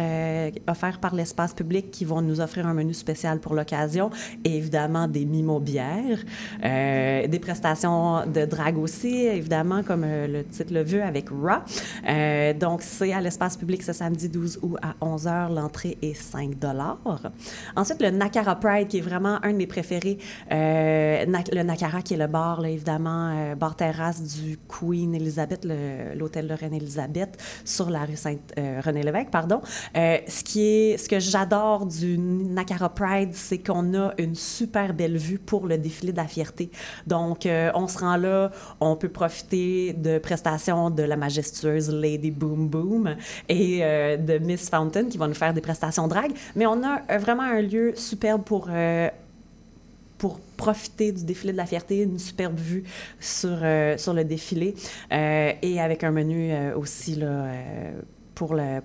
offert 0.67 0.99
par 0.99 1.15
l'espace 1.15 1.53
public 1.53 1.91
qui 1.91 2.05
vont 2.05 2.21
nous 2.21 2.39
offrir 2.41 2.67
un 2.67 2.73
menu 2.73 2.93
spécial 2.93 3.39
pour 3.39 3.53
l'occasion 3.55 4.09
et 4.43 4.57
évidemment 4.57 5.07
des 5.07 5.25
mimos 5.25 5.59
bières, 5.59 6.19
des 6.61 7.39
prestations 7.39 8.25
de 8.25 8.45
drag 8.45 8.77
aussi, 8.77 9.25
évidemment, 9.25 9.83
comme 9.83 10.05
le 10.05 10.43
titre 10.43 10.73
le 10.73 10.83
veut 10.83 11.03
avec. 11.03 11.27
Euh, 12.07 12.42
donc, 12.51 12.81
c'est 12.81 13.13
à 13.13 13.21
l'espace 13.21 13.55
public 13.55 13.83
ce 13.83 13.93
samedi 13.93 14.27
12 14.29 14.59
août 14.61 14.77
à 14.81 14.95
11h. 15.05 15.53
L'entrée 15.53 15.97
est 16.01 16.13
5 16.13 16.55
Ensuite, 17.75 18.01
le 18.01 18.09
Nakara 18.09 18.55
Pride, 18.55 18.87
qui 18.87 18.97
est 18.97 19.01
vraiment 19.01 19.39
un 19.43 19.51
de 19.51 19.57
mes 19.57 19.67
préférés. 19.67 20.17
Euh, 20.51 21.25
le 21.25 21.63
Nakara, 21.63 22.01
qui 22.01 22.13
est 22.13 22.17
le 22.17 22.27
bar, 22.27 22.61
là, 22.61 22.69
évidemment, 22.69 23.31
euh, 23.33 23.55
bar 23.55 23.75
terrasse 23.75 24.21
du 24.21 24.57
Queen 24.67 25.13
Elizabeth, 25.15 25.65
l'hôtel 26.15 26.47
de 26.47 26.53
Reine-Élisabeth, 26.53 27.37
sur 27.65 27.89
la 27.89 28.05
rue 28.05 28.15
Sainte-René-Lévesque, 28.15 29.29
pardon. 29.29 29.61
Euh, 29.95 30.17
ce, 30.27 30.43
qui 30.43 30.61
est, 30.61 30.97
ce 30.97 31.07
que 31.07 31.19
j'adore 31.19 31.85
du 31.85 32.17
Nakara 32.17 32.89
Pride, 32.89 33.31
c'est 33.33 33.59
qu'on 33.59 33.93
a 33.93 34.13
une 34.17 34.35
super 34.35 34.93
belle 34.93 35.17
vue 35.17 35.39
pour 35.39 35.67
le 35.67 35.77
défilé 35.77 36.11
de 36.11 36.17
la 36.17 36.27
fierté. 36.27 36.71
Donc, 37.07 37.45
euh, 37.45 37.71
on 37.75 37.87
se 37.87 37.99
rend 37.99 38.17
là, 38.17 38.51
on 38.79 38.95
peut 38.95 39.09
profiter 39.09 39.93
de 39.93 40.17
prestations 40.17 40.89
de 40.89 41.03
la 41.03 41.15
majestueuse 41.15 41.89
Lady 41.89 42.22
Boom 42.31 42.67
Boom 42.67 43.15
et 43.49 43.79
euh, 43.81 44.17
de 44.17 44.37
Miss 44.37 44.69
Fountain 44.69 45.05
qui 45.05 45.17
vont 45.17 45.27
nous 45.27 45.33
faire 45.33 45.53
des 45.53 45.61
prestations 45.61 46.07
drag. 46.07 46.31
Mais 46.55 46.65
on 46.65 46.83
a 46.83 47.01
euh, 47.09 47.17
vraiment 47.17 47.43
un 47.43 47.61
lieu 47.61 47.93
superbe 47.95 48.43
pour 48.43 48.67
euh, 48.69 49.09
pour 50.17 50.39
profiter 50.55 51.11
du 51.11 51.25
défilé 51.25 51.51
de 51.51 51.57
la 51.57 51.65
fierté, 51.65 52.01
une 52.01 52.17
superbe 52.17 52.57
vue 52.57 52.85
sur, 53.19 53.57
sur 53.97 54.13
le 54.13 54.23
défilé 54.23 54.73
et 55.11 55.81
avec 55.81 56.05
un 56.05 56.11
menu 56.11 56.53
aussi 56.77 57.15
là, 57.15 57.47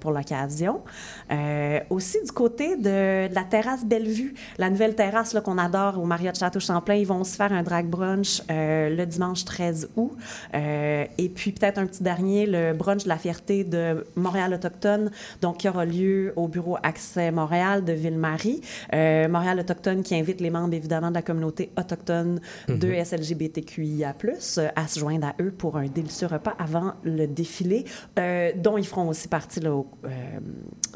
pour 0.00 0.12
l'occasion. 0.12 0.82
Euh, 1.30 1.80
aussi 1.90 2.18
du 2.24 2.32
côté 2.32 2.76
de, 2.76 3.28
de 3.28 3.34
la 3.34 3.44
terrasse 3.44 3.84
Bellevue, 3.84 4.34
la 4.58 4.70
nouvelle 4.70 4.94
terrasse 4.94 5.36
qu'on 5.44 5.58
adore 5.58 5.98
au 5.98 6.04
Marriott 6.04 6.36
Château 6.36 6.60
Champlain, 6.60 6.94
ils 6.94 7.06
vont 7.06 7.24
se 7.24 7.36
faire 7.36 7.52
un 7.52 7.62
drag 7.62 7.86
brunch 7.86 8.42
euh, 8.50 8.88
le 8.90 9.06
dimanche 9.06 9.44
13 9.44 9.90
août. 9.96 10.12
Euh, 10.54 11.04
et 11.16 11.28
puis 11.28 11.52
peut-être 11.52 11.78
un 11.78 11.86
petit 11.86 12.02
dernier, 12.02 12.46
le 12.46 12.72
brunch 12.72 13.04
de 13.04 13.08
la 13.08 13.18
fierté 13.18 13.64
de 13.64 14.04
Montréal 14.16 14.54
autochtone, 14.54 15.10
donc 15.40 15.58
qui 15.58 15.68
aura 15.68 15.84
lieu 15.84 16.32
au 16.36 16.48
bureau 16.48 16.76
Accès 16.82 17.30
Montréal 17.30 17.84
de 17.84 17.92
Ville-Marie. 17.92 18.60
Montréal 18.92 19.60
autochtone 19.60 20.02
qui 20.02 20.14
invite 20.14 20.40
les 20.40 20.50
membres 20.50 20.74
évidemment 20.74 21.10
de 21.10 21.14
la 21.14 21.22
communauté 21.22 21.70
autochtone 21.76 22.40
de 22.68 22.92
SLGBTQIA+, 22.92 24.14
euh, 24.58 24.68
à 24.76 24.88
se 24.88 25.00
joindre 25.00 25.28
à 25.28 25.34
eux 25.42 25.50
pour 25.50 25.76
un 25.76 25.86
délicieux 25.86 26.26
repas 26.26 26.54
avant 26.58 26.94
le 27.04 27.26
défilé, 27.26 27.84
dont 28.56 28.78
ils 28.78 28.86
feront 28.86 29.08
aussi 29.08 29.28
partie 29.28 29.47
là, 29.56 29.72
au- 29.74 29.90
euh, 30.04 30.08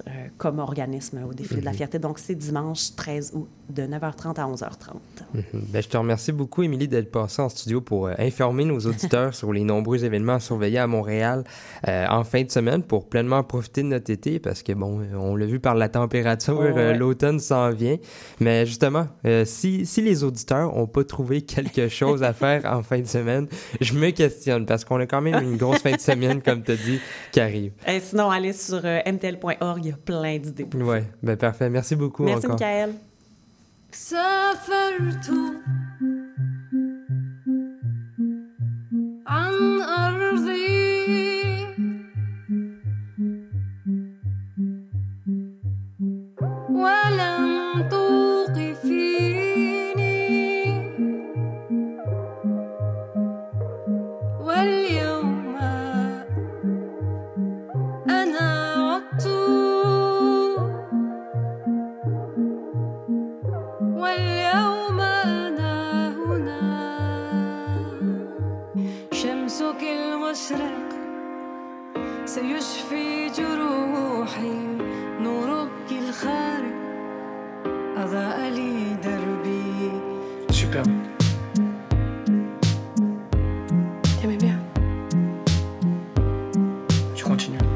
euh, 0.06 0.10
comme 0.38 0.58
organisme 0.58 1.20
au 1.28 1.32
défilé 1.34 1.60
de 1.60 1.64
la 1.66 1.72
fierté. 1.72 1.98
Donc 1.98 2.18
c'est 2.18 2.34
dimanche 2.34 2.94
13 2.96 3.32
août 3.34 3.48
de 3.70 3.82
9h30 3.82 4.38
à 4.38 4.46
11h30. 4.46 4.96
Mhm. 5.34 5.42
Ben, 5.72 5.82
je 5.82 5.88
te 5.88 5.96
remercie 5.96 6.32
beaucoup, 6.32 6.62
Émilie, 6.62 6.88
d'être 6.88 7.10
passée 7.10 7.42
en 7.42 7.48
studio 7.48 7.80
pour 7.80 8.06
euh, 8.08 8.14
informer 8.18 8.64
nos 8.64 8.78
auditeurs 8.80 9.34
sur 9.34 9.52
les 9.52 9.64
nombreux 9.64 10.04
événements 10.04 10.34
à 10.34 10.40
surveiller 10.40 10.78
à 10.78 10.86
Montréal 10.86 11.44
en 11.86 12.24
fin 12.24 12.42
de 12.42 12.50
semaine 12.50 12.82
pour 12.82 13.08
pleinement 13.08 13.42
profiter 13.42 13.82
de 13.82 13.88
notre 13.88 14.10
été 14.10 14.38
parce 14.38 14.62
que, 14.62 14.72
bon, 14.72 15.00
on 15.18 15.34
l'a 15.36 15.46
vu 15.46 15.58
par 15.60 15.74
la 15.74 15.88
température, 15.88 16.56
Oh, 16.58 16.62
ouais. 16.74 16.96
l'automne 16.96 17.38
s'en 17.40 17.70
vient. 17.70 17.96
Mais 18.40 18.66
justement, 18.66 19.06
euh, 19.26 19.44
si, 19.44 19.86
si 19.86 20.02
les 20.02 20.22
auditeurs 20.24 20.74
n'ont 20.74 20.86
pas 20.86 21.04
trouvé 21.04 21.42
quelque 21.42 21.88
chose 21.88 22.22
à 22.22 22.32
faire 22.32 22.64
en 22.66 22.82
fin 22.82 23.00
de 23.00 23.06
semaine, 23.06 23.46
je 23.80 23.94
me 23.94 24.10
questionne 24.10 24.66
parce 24.66 24.84
qu'on 24.84 25.00
a 25.00 25.06
quand 25.06 25.20
même 25.20 25.42
une 25.42 25.56
grosse 25.56 25.78
fin 25.80 25.92
de 25.92 26.00
semaine, 26.00 26.42
comme 26.42 26.62
tu 26.62 26.72
as 26.72 26.76
dit, 26.76 27.00
qui 27.32 27.40
arrive. 27.40 27.72
Et 27.88 28.00
sinon, 28.00 28.31
aller 28.32 28.52
sur 28.52 28.80
euh, 28.84 29.00
mtl.org, 29.06 29.84
il 29.84 29.88
y 29.88 29.92
a 29.92 29.96
plein 29.96 30.38
d'idées. 30.38 30.66
Oui, 30.74 30.98
ben 31.22 31.36
parfait. 31.36 31.70
Merci 31.70 31.96
beaucoup. 31.96 32.24
Merci, 32.24 32.46
encore. 32.46 32.58
Michael. 32.60 32.94
Ça 33.90 34.52
fait 34.64 34.98
le 34.98 35.12
tour. 35.20 35.52
Tu 87.22 87.28
continues. 87.28 87.71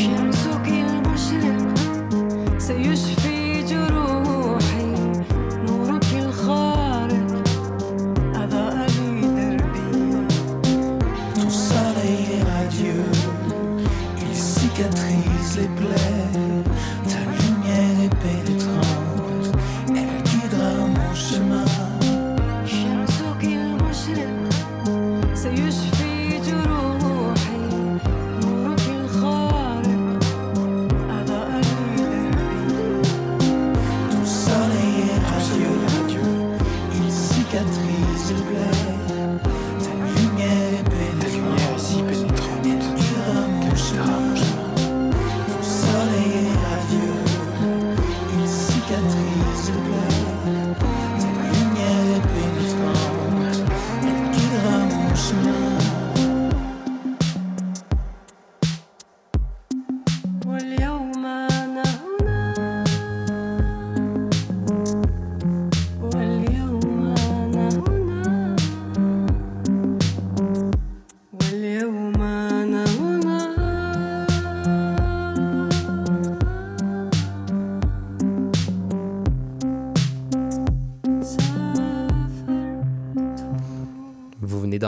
emotions. 0.00 0.39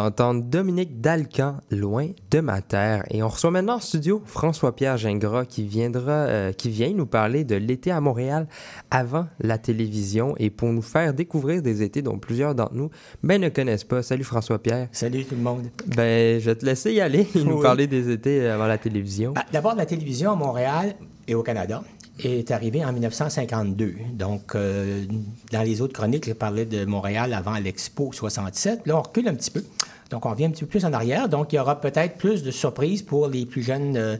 D'entendre 0.03 0.43
Dominique 0.43 1.01
Dalcan, 1.01 1.59
Loin 1.71 2.09
de 2.31 2.41
ma 2.41 2.61
terre. 2.61 3.05
Et 3.11 3.23
on 3.23 3.29
reçoit 3.29 3.51
maintenant 3.51 3.77
en 3.77 3.81
studio 3.81 4.23
François-Pierre 4.27 4.97
Gingras 4.97 5.45
qui, 5.45 5.65
viendra, 5.65 6.11
euh, 6.13 6.53
qui 6.53 6.71
vient 6.71 6.91
nous 6.93 7.07
parler 7.07 7.45
de 7.45 7.55
l'été 7.55 7.91
à 7.91 8.01
Montréal 8.01 8.47
avant 8.91 9.27
la 9.41 9.59
télévision 9.59 10.35
et 10.39 10.51
pour 10.51 10.69
nous 10.71 10.83
faire 10.83 11.15
découvrir 11.15 11.63
des 11.63 11.83
étés 11.83 12.03
dont 12.03 12.19
plusieurs 12.19 12.55
d'entre 12.55 12.75
nous 12.75 12.91
ben, 13.23 13.41
ne 13.41 13.49
connaissent 13.49 13.85
pas. 13.85 14.03
Salut 14.03 14.25
François-Pierre. 14.25 14.89
Salut 14.93 15.25
tout 15.25 15.37
le 15.37 15.43
monde. 15.43 15.69
Ben, 15.97 16.41
je 16.41 16.47
vais 16.47 16.57
te 16.57 16.67
laisser 16.67 16.93
y 16.93 17.01
aller 17.01 17.27
et 17.35 17.45
nous 17.45 17.57
Oui. 17.57 17.63
parler 17.63 17.87
des 17.87 18.11
étés 18.11 18.49
avant 18.49 18.67
la 18.67 18.79
télévision. 18.79 19.35
Ah, 19.37 19.45
D'abord, 19.53 19.75
la 19.77 19.87
télévision 19.87 20.33
à 20.33 20.37
Montréal 20.37 20.95
et 21.29 21.35
au 21.35 21.43
Canada 21.43 21.83
est 22.23 22.51
arrivée 22.51 22.85
en 22.85 22.93
1952. 22.93 23.95
Donc, 24.13 24.55
euh, 24.55 25.03
dans 25.51 25.63
les 25.63 25.81
autres 25.81 25.95
chroniques, 25.95 26.27
je 26.29 26.35
parlais 26.35 26.67
de 26.67 26.85
Montréal 26.85 27.33
avant 27.33 27.55
l'Expo 27.59 28.11
67. 28.13 28.81
Là, 28.87 28.99
on 28.99 29.03
recule 29.03 29.29
un 29.29 29.35
petit 29.35 29.51
peu. 29.51 29.63
Donc, 30.13 30.27
on 30.27 30.31
revient 30.31 30.45
un 30.45 30.51
petit 30.51 30.65
peu 30.65 30.71
plus 30.71 30.85
en 30.85 30.93
arrière. 30.93 31.29
Donc, 31.29 31.53
il 31.53 31.57
y 31.57 31.59
aura 31.59 31.81
peut-être 31.81 32.17
plus 32.17 32.43
de 32.43 32.51
surprises 32.51 33.03
pour 33.03 33.29
les 33.29 33.47
plus 33.47 33.63
jeunes, 33.63 33.97
euh, 33.97 34.17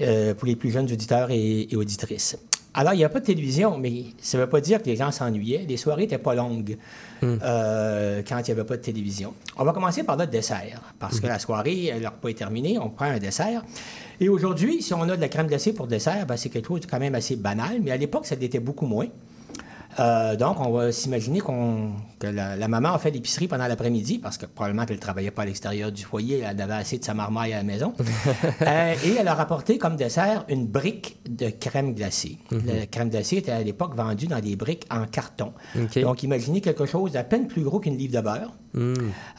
euh, 0.00 0.32
pour 0.32 0.46
les 0.46 0.56
plus 0.56 0.70
jeunes 0.70 0.90
auditeurs 0.90 1.30
et, 1.30 1.68
et 1.70 1.76
auditrices. 1.76 2.38
Alors, 2.74 2.92
il 2.92 2.98
n'y 2.98 3.04
a 3.04 3.08
pas 3.08 3.18
de 3.18 3.24
télévision, 3.24 3.76
mais 3.76 4.04
ça 4.20 4.38
ne 4.38 4.44
veut 4.44 4.48
pas 4.48 4.60
dire 4.60 4.80
que 4.80 4.86
les 4.86 4.94
gens 4.94 5.10
s'ennuyaient. 5.10 5.64
Les 5.68 5.76
soirées 5.76 6.02
n'étaient 6.02 6.18
pas 6.18 6.34
longues 6.34 6.76
euh, 7.24 8.22
quand 8.28 8.38
il 8.38 8.44
n'y 8.44 8.50
avait 8.52 8.64
pas 8.64 8.76
de 8.76 8.82
télévision. 8.82 9.34
On 9.56 9.64
va 9.64 9.72
commencer 9.72 10.04
par 10.04 10.16
notre 10.16 10.30
dessert, 10.30 10.80
parce 11.00 11.18
que 11.18 11.26
la 11.26 11.40
soirée, 11.40 11.92
le 12.00 12.06
repas 12.06 12.28
est 12.28 12.34
terminé, 12.34 12.78
on 12.78 12.90
prend 12.90 13.06
un 13.06 13.18
dessert. 13.18 13.64
Et 14.20 14.28
aujourd'hui, 14.28 14.82
si 14.82 14.94
on 14.94 15.02
a 15.02 15.16
de 15.16 15.20
la 15.20 15.28
crème 15.28 15.48
glacée 15.48 15.72
pour 15.72 15.88
dessert, 15.88 16.24
ben, 16.26 16.36
c'est 16.36 16.50
quelque 16.50 16.68
chose 16.68 16.80
de 16.80 16.86
quand 16.86 17.00
même 17.00 17.16
assez 17.16 17.34
banal, 17.34 17.80
mais 17.82 17.90
à 17.90 17.96
l'époque, 17.96 18.26
ça 18.26 18.36
l'était 18.36 18.60
beaucoup 18.60 18.86
moins. 18.86 19.06
Euh, 20.00 20.36
donc, 20.36 20.60
on 20.60 20.70
va 20.70 20.92
s'imaginer 20.92 21.40
qu'on, 21.40 21.92
que 22.18 22.26
la, 22.28 22.56
la 22.56 22.68
maman 22.68 22.92
a 22.92 22.98
fait 22.98 23.10
l'épicerie 23.10 23.48
pendant 23.48 23.66
l'après-midi, 23.66 24.18
parce 24.18 24.38
que 24.38 24.46
probablement 24.46 24.84
qu'elle 24.86 24.96
ne 24.96 25.00
travaillait 25.02 25.30
pas 25.30 25.42
à 25.42 25.46
l'extérieur 25.46 25.90
du 25.90 26.04
foyer, 26.04 26.40
elle 26.48 26.60
avait 26.60 26.74
assez 26.74 26.98
de 26.98 27.04
sa 27.04 27.14
marmaille 27.14 27.52
à 27.52 27.58
la 27.58 27.62
maison. 27.64 27.92
Euh, 28.62 28.94
et 29.04 29.14
elle 29.18 29.28
a 29.28 29.34
rapporté 29.34 29.78
comme 29.78 29.96
dessert 29.96 30.44
une 30.48 30.66
brique 30.66 31.18
de 31.28 31.48
crème 31.48 31.94
glacée. 31.94 32.38
La 32.50 32.86
crème 32.86 33.08
glacée 33.08 33.36
était 33.36 33.52
à 33.52 33.62
l'époque 33.62 33.94
vendue 33.94 34.26
dans 34.26 34.40
des 34.40 34.56
briques 34.56 34.86
en 34.90 35.06
carton. 35.06 35.52
Donc, 36.02 36.22
imaginez 36.22 36.60
quelque 36.60 36.86
chose 36.86 37.12
d'à 37.12 37.24
peine 37.24 37.46
plus 37.46 37.62
gros 37.62 37.78
qu'une 37.80 37.96
livre 37.96 38.16
de 38.16 38.20
beurre. 38.20 38.52
Hmm. 38.74 38.94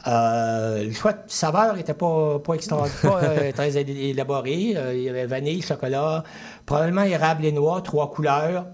Euh, 0.06 0.84
le 0.84 0.92
choix 0.92 1.12
de 1.12 1.18
saveur 1.28 1.76
n'était 1.76 1.94
pas, 1.94 2.38
pas, 2.40 2.54
extra- 2.54 2.86
pas, 3.02 3.20
très 3.54 3.76
élaboré. 3.76 4.74
Il 4.94 5.02
y 5.02 5.08
avait 5.08 5.26
vanille, 5.26 5.62
chocolat, 5.62 6.24
probablement 6.66 7.02
érable 7.02 7.44
et 7.44 7.52
noix, 7.52 7.80
trois 7.82 8.10
couleurs. 8.10 8.66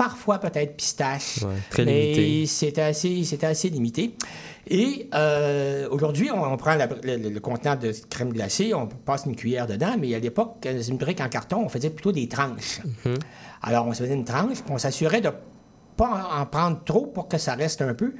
Parfois 0.00 0.38
peut-être 0.38 0.76
pistache. 0.76 1.42
Ouais, 1.42 1.56
très 1.68 1.84
mais 1.84 2.14
limité. 2.14 2.46
c'était 2.46 2.80
assez, 2.80 3.22
c'était 3.24 3.48
assez 3.48 3.68
limité. 3.68 4.14
Et 4.66 5.10
euh, 5.14 5.86
aujourd'hui, 5.90 6.30
on, 6.30 6.42
on 6.42 6.56
prend 6.56 6.74
la- 6.74 6.86
le, 6.86 7.38
contenant 7.38 7.76
de 7.76 7.92
crème 8.08 8.32
glacée, 8.32 8.72
on 8.72 8.86
passe 8.86 9.26
une 9.26 9.36
cuillère 9.36 9.66
dedans, 9.66 9.96
mais 9.98 10.14
à 10.14 10.18
l'époque, 10.18 10.56
dans 10.64 10.80
une 10.80 10.96
brique 10.96 11.20
en 11.20 11.28
carton, 11.28 11.58
on 11.66 11.68
faisait 11.68 11.90
plutôt 11.90 12.12
des 12.12 12.28
tranches. 12.28 12.80
Alors, 13.62 13.86
on 13.86 13.92
se 13.92 14.02
faisait 14.02 14.14
une 14.14 14.24
tranche, 14.24 14.62
puis 14.62 14.72
on 14.72 14.78
s'assurait 14.78 15.20
de 15.20 15.28
pas 15.98 16.30
en 16.34 16.40
en 16.40 16.46
prendre 16.46 16.82
trop 16.82 17.04
pour 17.06 17.28
que 17.28 17.36
ça 17.36 17.54
reste 17.54 17.82
un 17.82 17.92
peu. 17.92 18.14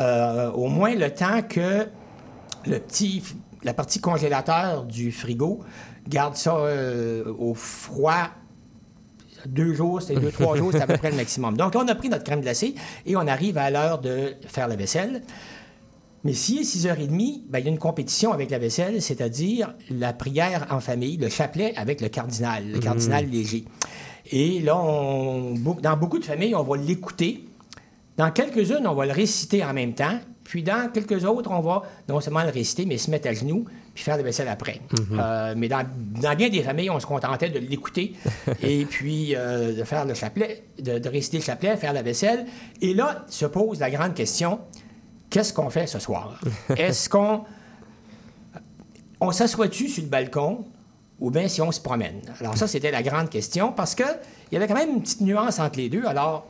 Euh, 0.00 0.50
au 0.50 0.68
moins 0.68 0.94
le 0.94 1.08
temps 1.10 1.40
que 1.40 1.86
le 2.66 2.78
petit, 2.80 3.22
la 3.62 3.72
partie 3.72 3.98
congélateur 3.98 4.84
du 4.84 5.10
frigo 5.10 5.60
garde 6.06 6.36
ça 6.36 6.54
euh, 6.54 7.24
au 7.38 7.54
froid. 7.54 8.28
Deux 9.46 9.74
jours, 9.74 10.00
c'est 10.02 10.14
deux, 10.14 10.30
trois 10.30 10.56
jours, 10.56 10.70
c'est 10.72 10.80
à 10.80 10.86
peu 10.86 10.96
près 10.96 11.10
le 11.10 11.16
maximum. 11.16 11.56
Donc, 11.56 11.74
on 11.76 11.86
a 11.86 11.94
pris 11.94 12.08
notre 12.08 12.24
crème 12.24 12.40
glacée 12.40 12.74
et 13.06 13.16
on 13.16 13.26
arrive 13.26 13.58
à 13.58 13.70
l'heure 13.70 14.00
de 14.00 14.34
faire 14.46 14.68
la 14.68 14.76
vaisselle. 14.76 15.22
Mais 16.24 16.32
si 16.32 16.58
est 16.58 16.62
6h30, 16.62 17.42
ben, 17.50 17.58
il 17.58 17.64
y 17.66 17.68
a 17.68 17.70
une 17.70 17.78
compétition 17.78 18.32
avec 18.32 18.50
la 18.50 18.58
vaisselle, 18.58 19.02
c'est-à-dire 19.02 19.74
la 19.90 20.14
prière 20.14 20.66
en 20.70 20.80
famille, 20.80 21.18
le 21.18 21.28
chapelet 21.28 21.74
avec 21.76 22.00
le 22.00 22.08
cardinal, 22.08 22.64
le 22.72 22.78
cardinal 22.78 23.26
léger. 23.28 23.64
Et 24.30 24.60
là, 24.60 24.78
on- 24.78 25.52
dans 25.82 25.96
beaucoup 25.98 26.18
de 26.18 26.24
familles, 26.24 26.54
on 26.54 26.62
va 26.62 26.78
l'écouter. 26.78 27.44
Dans 28.16 28.30
quelques-unes, 28.30 28.86
on 28.86 28.94
va 28.94 29.04
le 29.04 29.12
réciter 29.12 29.62
en 29.62 29.74
même 29.74 29.92
temps. 29.92 30.18
Puis 30.44 30.62
dans 30.62 30.90
quelques 30.90 31.24
autres, 31.26 31.50
on 31.50 31.60
va 31.60 31.82
non 32.08 32.20
seulement 32.20 32.42
le 32.44 32.50
réciter, 32.50 32.86
mais 32.86 32.96
se 32.96 33.10
mettre 33.10 33.28
à 33.28 33.34
genoux, 33.34 33.66
puis 33.94 34.02
faire 34.02 34.16
la 34.16 34.22
vaisselle 34.22 34.48
après. 34.48 34.80
Euh, 35.12 35.54
mais 35.56 35.68
dans, 35.68 35.86
dans 36.20 36.34
bien 36.34 36.48
des 36.48 36.62
familles, 36.62 36.90
on 36.90 36.98
se 36.98 37.06
contentait 37.06 37.50
de 37.50 37.60
l'écouter 37.60 38.14
et 38.62 38.84
puis 38.84 39.36
euh, 39.36 39.72
de 39.72 39.84
faire 39.84 40.04
le 40.04 40.14
chapelet, 40.14 40.64
de, 40.80 40.98
de 40.98 41.08
réciter 41.08 41.38
le 41.38 41.44
chapelet, 41.44 41.76
faire 41.76 41.92
la 41.92 42.02
vaisselle. 42.02 42.44
Et 42.82 42.92
là 42.92 43.24
se 43.28 43.46
pose 43.46 43.78
la 43.80 43.90
grande 43.90 44.14
question 44.14 44.60
qu'est-ce 45.34 45.52
qu'on 45.52 45.68
fait 45.68 45.88
ce 45.88 45.98
soir? 45.98 46.38
Est-ce 46.76 47.08
qu'on 47.08 47.44
on 49.20 49.32
s'assoit-tu 49.32 49.88
sur 49.88 50.02
le 50.04 50.08
balcon 50.08 50.64
ou 51.18 51.30
bien 51.30 51.48
si 51.48 51.60
on 51.60 51.72
se 51.72 51.80
promène? 51.80 52.20
Alors 52.40 52.56
ça, 52.56 52.68
c'était 52.68 52.92
la 52.92 53.02
grande 53.02 53.30
question 53.30 53.72
parce 53.72 53.94
qu'il 53.94 54.06
y 54.52 54.56
avait 54.56 54.68
quand 54.68 54.74
même 54.76 54.90
une 54.90 55.02
petite 55.02 55.22
nuance 55.22 55.58
entre 55.58 55.78
les 55.78 55.88
deux. 55.88 56.04
Alors, 56.06 56.46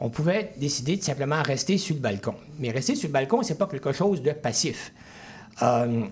on 0.00 0.10
pouvait 0.10 0.52
décider 0.56 0.96
de 0.96 1.02
simplement 1.04 1.40
rester 1.42 1.78
sur 1.78 1.94
le 1.94 2.00
balcon. 2.00 2.34
Mais 2.58 2.70
rester 2.72 2.96
sur 2.96 3.08
le 3.08 3.12
balcon, 3.12 3.42
c'est 3.44 3.58
pas 3.58 3.68
quelque 3.68 3.92
chose 3.92 4.22
de 4.22 4.32
passif. 4.32 4.92
Euh, 5.60 6.04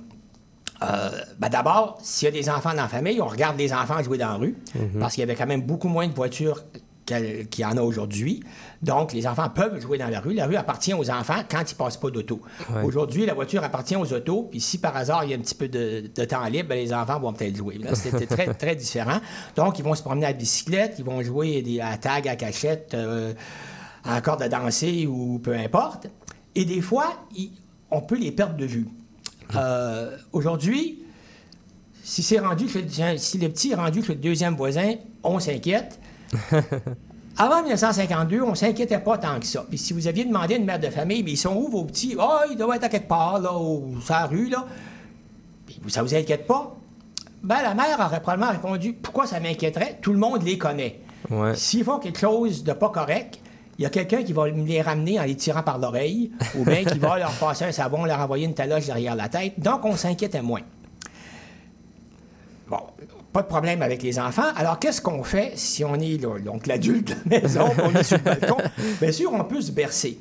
euh, 0.83 1.11
ben 1.39 1.49
D'abord, 1.49 1.99
s'il 2.03 2.27
y 2.27 2.29
a 2.29 2.33
des 2.33 2.49
enfants 2.49 2.71
dans 2.71 2.83
la 2.83 2.89
famille, 2.89 3.21
on 3.21 3.27
regarde 3.27 3.59
les 3.59 3.73
enfants 3.73 4.03
jouer 4.03 4.19
dans 4.19 4.29
la 4.29 4.35
rue, 4.37 4.57
parce 4.99 5.15
qu'il 5.15 5.21
y 5.21 5.25
avait 5.25 5.35
quand 5.35 5.47
même 5.47 5.63
beaucoup 5.63 5.89
moins 5.89 6.09
de 6.09 6.15
voitures 6.15 6.65
qu'il 7.05 7.49
y 7.59 7.65
en 7.65 7.77
a 7.77 7.83
aujourd'hui. 7.83 8.41
Donc, 8.83 9.13
les 9.13 9.27
enfants 9.27 9.49
peuvent 9.51 9.81
jouer 9.81 9.99
dans 9.99 10.07
la 10.09 10.21
rue. 10.21 10.33
La 10.33 10.47
rue 10.47 10.55
appartient 10.55 10.95
aux 10.95 11.11
enfants 11.11 11.43
quand 11.51 11.59
ils 11.69 11.75
ne 11.75 11.79
passent 11.79 11.97
pas 11.97 12.09
d'auto. 12.11 12.41
Ouais. 12.73 12.83
Aujourd'hui, 12.85 13.27
la 13.27 13.35
voiture 13.35 13.65
appartient 13.65 13.97
aux 13.97 14.13
autos. 14.13 14.47
Puis 14.51 14.61
si 14.61 14.79
par 14.79 14.97
hasard, 14.97 15.25
il 15.25 15.31
y 15.31 15.35
a 15.35 15.37
un 15.37 15.41
petit 15.41 15.57
peu 15.57 15.67
de, 15.69 16.05
de 16.15 16.25
temps 16.25 16.45
libre, 16.45 16.69
ben, 16.69 16.77
les 16.77 16.93
enfants 16.95 17.19
vont 17.19 17.33
peut-être 17.33 17.57
jouer. 17.57 17.79
Là, 17.79 17.95
c'était 17.97 18.27
très, 18.27 18.55
très 18.55 18.77
différent. 18.77 19.19
Donc, 19.57 19.79
ils 19.81 19.85
vont 19.85 19.97
se 19.97 20.03
promener 20.03 20.27
à 20.27 20.33
bicyclette, 20.33 20.95
ils 21.01 21.05
vont 21.05 21.21
jouer 21.21 21.63
des, 21.63 21.81
à 21.81 21.99
tag, 21.99 22.29
à 22.29 22.37
cachette, 22.37 22.95
euh, 22.95 23.35
à 24.05 24.15
la 24.15 24.21
corde 24.21 24.43
à 24.43 24.49
danser 24.49 25.07
ou 25.09 25.41
peu 25.43 25.55
importe. 25.55 26.07
Et 26.55 26.65
des 26.65 26.81
fois, 26.81 27.07
ils- 27.37 27.51
on 27.91 28.03
peut 28.03 28.17
les 28.17 28.31
perdre 28.31 28.57
de 28.57 28.67
vue. 28.67 28.87
Euh, 29.57 30.17
Aujourd'hui, 30.33 31.03
si 32.03 32.23
c'est 32.23 32.39
rendu 32.39 32.67
que 32.67 32.79
le, 32.79 33.19
si 33.19 33.39
le 33.39 33.49
petit 33.49 33.71
est 33.71 33.75
rendu 33.75 34.03
que 34.03 34.09
le 34.09 34.19
deuxième 34.19 34.57
voisin, 34.57 34.95
on 35.23 35.39
s'inquiète. 35.39 35.99
Avant 37.39 37.63
1952, 37.63 38.43
on 38.43 38.55
s'inquiétait 38.55 38.99
pas 38.99 39.17
tant 39.17 39.39
que 39.41 39.47
ça. 39.47 39.65
Puis 39.69 39.79
si 39.79 39.93
vous 39.93 40.07
aviez 40.07 40.25
demandé 40.25 40.55
à 40.55 40.57
une 40.59 40.65
mère 40.65 40.81
de 40.81 40.89
famille, 40.89 41.23
mais 41.23 41.33
ils 41.33 41.37
sont 41.37 41.55
où 41.55 41.69
vos 41.69 41.85
petits? 41.85 42.17
Ah, 42.19 42.43
ils 42.51 42.57
doivent 42.57 42.77
être 42.77 42.85
à 42.85 42.89
quelque 42.89 43.09
part, 43.09 43.39
là, 43.39 43.53
au, 43.55 43.95
sur 44.05 44.15
la 44.15 44.27
rue, 44.27 44.49
là. 44.49 44.67
Puis 45.67 45.81
ça 45.89 46.03
vous 46.03 46.15
inquiète 46.15 46.47
pas? 46.47 46.77
Ben, 47.43 47.63
la 47.63 47.75
mère 47.75 47.99
aurait 47.99 48.21
probablement 48.21 48.51
répondu, 48.51 48.93
pourquoi 48.93 49.27
ça 49.27 49.41
m'inquiéterait? 49.41 49.99
Tout 50.03 50.13
le 50.13 50.19
monde 50.19 50.43
les 50.43 50.59
connaît. 50.59 51.01
Ouais. 51.31 51.55
S'ils 51.55 51.85
font 51.85 51.99
quelque 51.99 52.19
chose 52.19 52.65
de 52.65 52.73
pas 52.73 52.91
correct, 52.91 53.41
il 53.81 53.85
y 53.85 53.87
a 53.87 53.89
quelqu'un 53.91 54.23
qui 54.23 54.35
va 54.35 54.45
me 54.51 54.67
les 54.67 54.83
ramener 54.83 55.19
en 55.19 55.23
les 55.23 55.35
tirant 55.35 55.63
par 55.63 55.79
l'oreille, 55.79 56.31
ou 56.55 56.67
bien 56.67 56.85
qui 56.85 56.99
va 56.99 57.19
leur 57.19 57.33
passer 57.33 57.65
un 57.65 57.73
savon, 57.73 58.05
leur 58.05 58.21
envoyer 58.21 58.45
une 58.45 58.53
taloche 58.53 58.85
derrière 58.85 59.17
la 59.17 59.31
tête. 59.31 59.59
Donc, 59.59 59.87
on 59.87 59.97
s'inquiétait 59.97 60.43
moins. 60.43 60.61
Bon, 62.69 62.81
pas 63.33 63.41
de 63.41 63.47
problème 63.47 63.81
avec 63.81 64.03
les 64.03 64.19
enfants. 64.19 64.53
Alors, 64.55 64.79
qu'est-ce 64.79 65.01
qu'on 65.01 65.25
fait 65.25 65.53
si 65.55 65.83
on 65.83 65.95
est 65.95 66.21
là, 66.21 66.39
donc 66.41 66.67
l'adulte 66.67 67.09
de 67.09 67.31
la 67.31 67.41
maison, 67.41 67.71
on 67.83 67.99
est 67.99 68.03
sur 68.03 68.19
le 68.19 68.23
balcon? 68.23 68.59
Bien 69.01 69.13
sûr, 69.13 69.33
on 69.33 69.45
peut 69.45 69.63
se 69.63 69.73
bercer. 69.73 70.19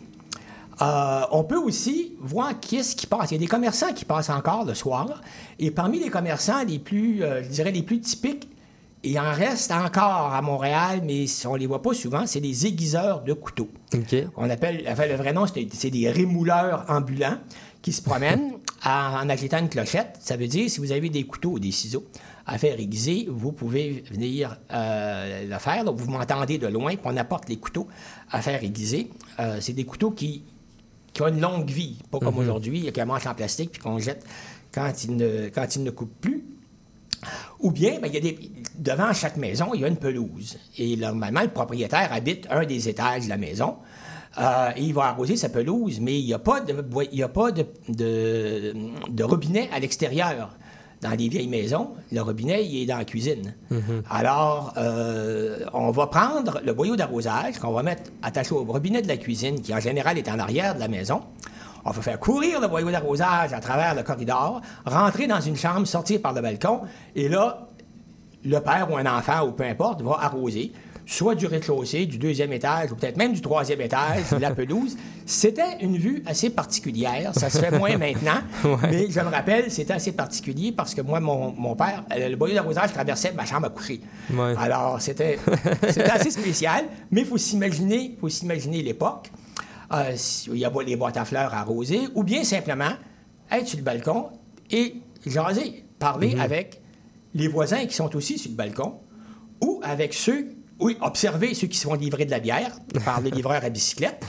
Euh, 0.81 1.21
on 1.31 1.43
peut 1.43 1.59
aussi 1.59 2.13
voir 2.21 2.57
qu'est-ce 2.61 2.95
qui 2.95 3.07
passe. 3.07 3.31
Il 3.31 3.33
y 3.33 3.37
a 3.37 3.41
des 3.41 3.47
commerçants 3.47 3.91
qui 3.91 4.05
passent 4.05 4.29
encore 4.29 4.63
le 4.63 4.73
soir. 4.73 5.21
Et 5.59 5.69
parmi 5.69 5.99
les 5.99 6.09
commerçants 6.09 6.63
les 6.63 6.79
plus, 6.79 7.23
euh, 7.23 7.43
je 7.43 7.49
dirais, 7.49 7.71
les 7.71 7.83
plus 7.83 7.99
typiques, 7.99 8.47
il 9.03 9.17
en 9.19 9.31
reste 9.31 9.71
encore 9.71 10.33
à 10.33 10.41
Montréal, 10.41 11.01
mais 11.05 11.25
on 11.45 11.55
les 11.55 11.67
voit 11.67 11.81
pas 11.81 11.93
souvent, 11.93 12.25
c'est 12.25 12.39
les 12.39 12.65
aiguiseurs 12.65 13.21
de 13.23 13.33
couteaux. 13.33 13.69
On 14.35 14.49
appelle, 14.49 14.85
enfin, 14.89 15.05
le 15.07 15.15
vrai 15.15 15.31
nom, 15.31 15.45
c'est 15.47 15.89
des 15.89 16.09
rémouleurs 16.09 16.85
ambulants 16.89 17.37
qui 17.81 17.93
se 17.93 18.01
promènent 18.01 18.53
en, 18.85 19.23
en 19.23 19.29
agitant 19.29 19.59
une 19.59 19.69
clochette. 19.69 20.17
Ça 20.19 20.35
veut 20.35 20.47
dire, 20.47 20.69
si 20.69 20.79
vous 20.79 20.91
avez 20.91 21.09
des 21.09 21.23
couteaux 21.23 21.51
ou 21.51 21.59
des 21.59 21.71
ciseaux 21.71 22.05
à 22.45 22.57
faire 22.57 22.79
aiguiser, 22.79 23.27
vous 23.29 23.51
pouvez 23.51 24.03
venir 24.11 24.57
euh, 24.73 25.47
le 25.47 25.59
faire. 25.59 25.85
Donc, 25.85 25.97
vous 25.97 26.11
m'entendez 26.11 26.57
de 26.57 26.67
loin, 26.67 26.95
puis 26.95 27.05
on 27.05 27.15
apporte 27.15 27.47
les 27.47 27.57
couteaux 27.57 27.87
à 28.31 28.41
faire 28.41 28.61
aiguiser. 28.63 29.09
Euh, 29.39 29.57
c'est 29.61 29.73
des 29.73 29.85
couteaux 29.85 30.11
qui, 30.11 30.43
qui 31.13 31.21
ont 31.21 31.27
une 31.27 31.39
longue 31.39 31.69
vie, 31.69 31.99
pas 32.11 32.19
comme 32.19 32.37
aujourd'hui, 32.37 32.79
il 32.79 32.85
y 32.85 32.99
a 32.99 33.03
un 33.03 33.05
manche 33.05 33.27
en 33.27 33.35
plastique, 33.35 33.71
puis 33.71 33.81
qu'on 33.81 33.99
jette 33.99 34.25
quand 34.73 34.91
ils 35.03 35.15
ne, 35.15 35.49
quand 35.49 35.75
ils 35.75 35.83
ne 35.83 35.91
coupent 35.91 36.19
plus. 36.19 36.43
Ou 37.59 37.71
bien, 37.71 37.99
ben, 38.01 38.07
il 38.07 38.13
y 38.13 38.17
a 38.17 38.21
des, 38.21 38.51
devant 38.77 39.11
chaque 39.13 39.37
maison, 39.37 39.71
il 39.73 39.81
y 39.81 39.85
a 39.85 39.87
une 39.87 39.97
pelouse. 39.97 40.57
Et 40.77 40.95
normalement, 40.95 41.41
le 41.41 41.49
propriétaire 41.49 42.11
habite 42.11 42.47
un 42.49 42.65
des 42.65 42.87
étages 42.87 43.25
de 43.25 43.29
la 43.29 43.37
maison. 43.37 43.75
Euh, 44.37 44.69
et 44.75 44.83
il 44.83 44.93
va 44.93 45.05
arroser 45.05 45.35
sa 45.35 45.49
pelouse, 45.49 45.99
mais 45.99 46.19
il 46.19 46.25
n'y 46.25 46.33
a 46.33 46.39
pas 46.39 46.61
de, 46.61 46.73
il 47.11 47.17
y 47.17 47.23
a 47.23 47.27
pas 47.27 47.51
de, 47.51 47.65
de, 47.89 48.73
de 49.09 49.23
robinet 49.23 49.69
à 49.73 49.79
l'extérieur. 49.79 50.55
Dans 51.01 51.11
les 51.11 51.29
vieilles 51.29 51.47
maisons, 51.47 51.91
le 52.11 52.21
robinet, 52.21 52.65
il 52.65 52.83
est 52.83 52.85
dans 52.85 52.97
la 52.97 53.05
cuisine. 53.05 53.53
Alors, 54.09 54.73
euh, 54.75 55.59
on 55.73 55.91
va 55.91 56.07
prendre 56.07 56.59
le 56.61 56.73
boyau 56.73 56.97
d'arrosage 56.97 57.57
qu'on 57.57 57.71
va 57.71 57.83
mettre 57.83 58.11
attaché 58.21 58.53
au 58.53 58.65
robinet 58.65 59.01
de 59.01 59.07
la 59.07 59.15
cuisine, 59.15 59.61
qui 59.61 59.73
en 59.73 59.79
général 59.79 60.17
est 60.17 60.27
en 60.27 60.37
arrière 60.37 60.75
de 60.75 60.81
la 60.81 60.89
maison. 60.89 61.21
On 61.85 61.91
va 61.91 62.01
faire 62.01 62.19
courir 62.19 62.59
le 62.59 62.67
boyau 62.67 62.91
d'arrosage 62.91 63.53
à 63.53 63.59
travers 63.59 63.95
le 63.95 64.03
corridor, 64.03 64.61
rentrer 64.85 65.27
dans 65.27 65.41
une 65.41 65.55
chambre, 65.55 65.87
sortir 65.87 66.21
par 66.21 66.33
le 66.33 66.41
balcon, 66.41 66.81
et 67.15 67.29
là, 67.29 67.67
le 68.43 68.59
père 68.59 68.87
ou 68.91 68.97
un 68.97 69.05
enfant, 69.05 69.45
ou 69.45 69.51
peu 69.51 69.63
importe, 69.63 70.01
va 70.01 70.17
arroser, 70.21 70.71
soit 71.05 71.33
du 71.33 71.47
rez-de-chaussée, 71.47 72.05
du 72.05 72.17
deuxième 72.17 72.53
étage, 72.53 72.91
ou 72.91 72.95
peut-être 72.95 73.17
même 73.17 73.33
du 73.33 73.41
troisième 73.41 73.81
étage, 73.81 74.29
de 74.31 74.37
la 74.37 74.51
pelouse. 74.51 74.95
C'était 75.25 75.77
une 75.81 75.97
vue 75.97 76.23
assez 76.25 76.51
particulière. 76.51 77.31
Ça 77.33 77.49
se 77.49 77.57
fait 77.57 77.77
moins 77.77 77.97
maintenant, 77.97 78.41
mais 78.83 79.09
je 79.09 79.19
me 79.19 79.29
rappelle, 79.29 79.71
c'était 79.71 79.93
assez 79.93 80.11
particulier 80.11 80.71
parce 80.71 80.93
que 80.93 81.01
moi, 81.01 81.19
mon, 81.19 81.51
mon 81.51 81.75
père, 81.75 82.03
euh, 82.15 82.29
le 82.29 82.35
boyau 82.35 82.53
d'arrosage 82.53 82.93
traversait 82.93 83.33
ma 83.33 83.45
chambre 83.45 83.67
à 83.67 83.69
coucher. 83.69 84.01
Ouais. 84.31 84.53
Alors, 84.57 85.01
c'était 85.01 85.39
assez 86.11 86.31
spécial, 86.31 86.85
mais 87.11 87.21
il 87.21 87.27
faut 87.27 87.37
s'imaginer 87.37 88.15
faut 88.19 88.29
s'imaginer 88.29 88.81
l'époque. 88.83 89.31
Euh, 89.91 90.13
si- 90.15 90.49
il 90.51 90.57
y 90.57 90.65
a 90.65 90.71
les 90.85 90.95
boîtes 90.95 91.17
à 91.17 91.25
fleurs 91.25 91.53
arrosées, 91.53 92.07
ou 92.15 92.23
bien 92.23 92.43
simplement 92.43 92.91
être 93.51 93.67
sur 93.67 93.77
le 93.79 93.83
balcon 93.83 94.27
et 94.69 94.95
jaser, 95.25 95.83
parler 95.97 96.35
avec 96.39 96.81
les 97.33 97.47
voisins 97.47 97.85
qui 97.85 97.95
sont 97.95 98.15
aussi 98.15 98.37
sur 98.37 98.51
le 98.51 98.55
balcon, 98.57 98.95
ou 99.61 99.81
avec 99.83 100.13
ceux, 100.13 100.47
oui, 100.79 100.95
observer 101.01 101.53
ceux 101.53 101.67
qui 101.67 101.77
se 101.77 101.85
font 101.87 101.95
livrer 101.95 102.25
de 102.25 102.31
la 102.31 102.39
bière 102.39 102.71
par 103.03 103.19
le 103.21 103.29
livreur 103.29 103.63
à 103.63 103.69
bicyclette 103.69 104.23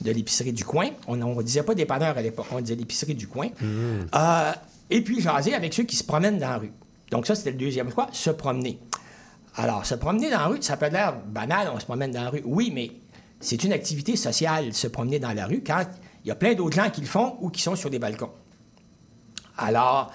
de 0.00 0.10
l'épicerie 0.10 0.52
du 0.52 0.64
coin. 0.64 0.88
On 1.06 1.16
ne 1.16 1.42
disait 1.42 1.62
pas 1.62 1.74
dépanneur 1.74 2.16
à 2.16 2.22
l'époque, 2.22 2.46
on 2.50 2.60
disait 2.60 2.74
l'épicerie 2.74 3.14
du 3.14 3.28
coin. 3.28 3.48
Euh, 3.62 4.52
et 4.90 5.02
puis 5.02 5.20
jaser 5.20 5.54
avec 5.54 5.72
ceux 5.74 5.84
qui 5.84 5.94
se 5.96 6.04
promènent 6.04 6.38
dans 6.38 6.48
la 6.50 6.58
rue. 6.58 6.72
Donc 7.10 7.26
ça, 7.26 7.34
c'était 7.34 7.50
le 7.52 7.58
deuxième 7.58 7.90
choix, 7.90 8.08
se 8.12 8.30
promener. 8.30 8.78
Alors, 9.56 9.84
se 9.84 9.94
promener 9.94 10.30
dans 10.30 10.38
la 10.38 10.46
rue, 10.46 10.62
ça 10.62 10.76
peut 10.78 10.88
l'air 10.88 11.14
banal, 11.26 11.70
on 11.74 11.78
se 11.78 11.84
promène 11.84 12.10
dans 12.10 12.24
la 12.24 12.30
rue. 12.30 12.42
Oui, 12.46 12.72
mais 12.74 12.90
c'est 13.42 13.62
une 13.64 13.72
activité 13.72 14.16
sociale, 14.16 14.72
se 14.72 14.86
promener 14.86 15.18
dans 15.18 15.32
la 15.32 15.46
rue, 15.46 15.62
quand 15.62 15.84
il 16.24 16.28
y 16.28 16.30
a 16.30 16.34
plein 16.34 16.54
d'autres 16.54 16.76
gens 16.76 16.90
qui 16.90 17.00
le 17.00 17.06
font 17.06 17.36
ou 17.40 17.50
qui 17.50 17.60
sont 17.60 17.76
sur 17.76 17.90
des 17.90 17.98
balcons. 17.98 18.30
Alors, 19.58 20.10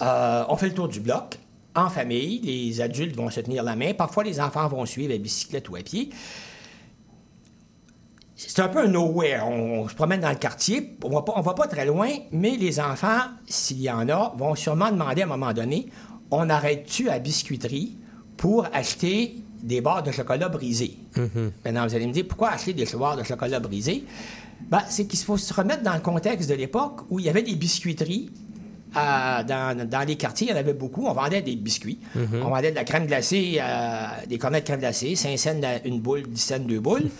euh, 0.00 0.44
on 0.48 0.56
fait 0.56 0.68
le 0.68 0.74
tour 0.74 0.88
du 0.88 1.00
bloc 1.00 1.38
en 1.74 1.90
famille. 1.90 2.40
Les 2.40 2.80
adultes 2.80 3.14
vont 3.16 3.28
se 3.30 3.40
tenir 3.40 3.62
la 3.62 3.76
main. 3.76 3.92
Parfois, 3.92 4.24
les 4.24 4.40
enfants 4.40 4.66
vont 4.68 4.86
suivre 4.86 5.14
à 5.14 5.18
bicyclette 5.18 5.68
ou 5.68 5.76
à 5.76 5.80
pied. 5.80 6.10
C'est 8.36 8.60
un 8.60 8.68
peu 8.68 8.84
un 8.84 8.88
nowhere. 8.88 9.46
On, 9.46 9.88
se 9.88 9.94
promène 9.94 10.20
dans 10.20 10.30
le 10.30 10.36
quartier. 10.36 10.96
On 11.02 11.10
va 11.10 11.22
pas, 11.22 11.34
on 11.36 11.40
va 11.40 11.54
pas 11.54 11.66
très 11.66 11.84
loin, 11.84 12.08
mais 12.30 12.56
les 12.56 12.80
enfants, 12.80 13.20
s'il 13.46 13.80
y 13.80 13.90
en 13.90 14.08
a, 14.08 14.32
vont 14.36 14.54
sûrement 14.54 14.90
demander 14.90 15.22
à 15.22 15.24
un 15.24 15.28
moment 15.28 15.52
donné 15.52 15.88
on 16.30 16.50
arrête-tu 16.50 17.08
à 17.08 17.18
biscuiterie 17.18 17.96
pour 18.36 18.66
acheter 18.72 19.36
des 19.62 19.80
barres 19.80 20.02
de 20.02 20.10
chocolat 20.12 20.48
brisées 20.48 20.96
Maintenant, 21.64 21.86
vous 21.86 21.94
allez 21.94 22.06
me 22.06 22.12
dire 22.12 22.24
pourquoi 22.28 22.50
acheter 22.50 22.72
des 22.72 22.84
barres 22.98 23.16
de 23.16 23.22
chocolat 23.22 23.60
brisées 23.60 24.04
ben, 24.68 24.82
C'est 24.88 25.06
qu'il 25.06 25.18
faut 25.20 25.36
se 25.36 25.52
remettre 25.54 25.82
dans 25.82 25.94
le 25.94 26.00
contexte 26.00 26.48
de 26.48 26.54
l'époque 26.54 27.00
où 27.10 27.18
il 27.18 27.26
y 27.26 27.28
avait 27.28 27.42
des 27.42 27.54
biscuiteries 27.54 28.30
à- 28.94 29.44
dans, 29.44 29.86
dans 29.88 30.06
les 30.06 30.16
quartiers, 30.16 30.46
il 30.48 30.50
y 30.50 30.54
en 30.54 30.58
avait 30.58 30.72
beaucoup. 30.72 31.06
On 31.06 31.12
vendait 31.12 31.42
des 31.42 31.56
biscuits. 31.56 31.98
On 32.42 32.48
vendait 32.48 32.70
de 32.70 32.76
la 32.76 32.84
crème 32.84 33.06
glacée, 33.06 33.58
euh, 33.60 34.06
des 34.28 34.38
cornets 34.38 34.60
de 34.60 34.64
crème 34.66 34.80
glacée, 34.80 35.14
5 35.14 35.36
cents 35.38 35.60
une 35.84 36.00
boule, 36.00 36.22
10 36.26 36.40
cents 36.40 36.58
deux 36.58 36.80
boules. 36.80 37.10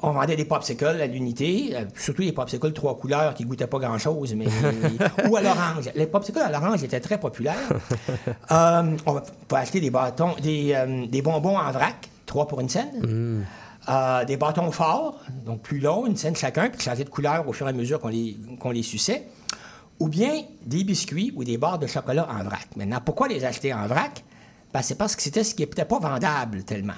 On 0.00 0.12
vendait 0.12 0.36
des 0.36 0.44
popsicles 0.44 0.86
à 0.86 1.06
l'unité, 1.06 1.72
euh, 1.74 1.84
surtout 1.96 2.22
les 2.22 2.32
popsicles 2.32 2.72
trois 2.72 2.96
couleurs 2.96 3.34
qui 3.34 3.44
goûtaient 3.44 3.66
pas 3.66 3.78
grand-chose, 3.78 4.34
mais 4.34 4.46
ou 5.28 5.36
à 5.36 5.40
l'orange. 5.40 5.90
Les 5.94 6.06
popsicles 6.06 6.38
à 6.38 6.52
l'orange 6.52 6.84
étaient 6.84 7.00
très 7.00 7.18
populaires. 7.18 7.56
Euh, 8.50 8.96
on 9.04 9.12
va 9.12 9.22
peut 9.46 9.56
acheter 9.56 9.80
des 9.80 9.90
bâtons, 9.90 10.34
des, 10.42 10.72
euh, 10.74 11.06
des 11.06 11.20
bonbons 11.20 11.58
en 11.58 11.70
vrac, 11.70 12.08
trois 12.24 12.48
pour 12.48 12.60
une 12.60 12.68
scène. 12.68 13.44
Euh, 13.88 14.24
des 14.26 14.36
bâtons 14.36 14.70
forts, 14.70 15.18
donc 15.46 15.62
plus 15.62 15.80
longs, 15.80 16.06
une 16.06 16.16
scène 16.16 16.36
chacun, 16.36 16.68
puis 16.68 16.80
changer 16.80 17.04
de 17.04 17.08
couleur 17.08 17.48
au 17.48 17.52
fur 17.52 17.66
et 17.66 17.70
à 17.70 17.72
mesure 17.72 18.00
qu'on 18.00 18.08
les, 18.08 18.36
qu'on 18.60 18.70
les 18.70 18.82
suçait. 18.82 19.26
Ou 19.98 20.08
bien 20.08 20.42
des 20.64 20.84
biscuits 20.84 21.32
ou 21.34 21.42
des 21.42 21.56
barres 21.56 21.78
de 21.78 21.86
chocolat 21.86 22.28
en 22.30 22.44
vrac. 22.44 22.68
Maintenant, 22.76 23.00
pourquoi 23.04 23.28
les 23.28 23.44
acheter 23.44 23.72
en 23.72 23.86
vrac? 23.86 24.24
Ben, 24.72 24.82
c'est 24.82 24.96
parce 24.96 25.16
que 25.16 25.22
c'était 25.22 25.42
ce 25.42 25.54
qui 25.54 25.62
n'était 25.62 25.86
pas 25.86 25.98
vendable 25.98 26.64
tellement. 26.64 26.92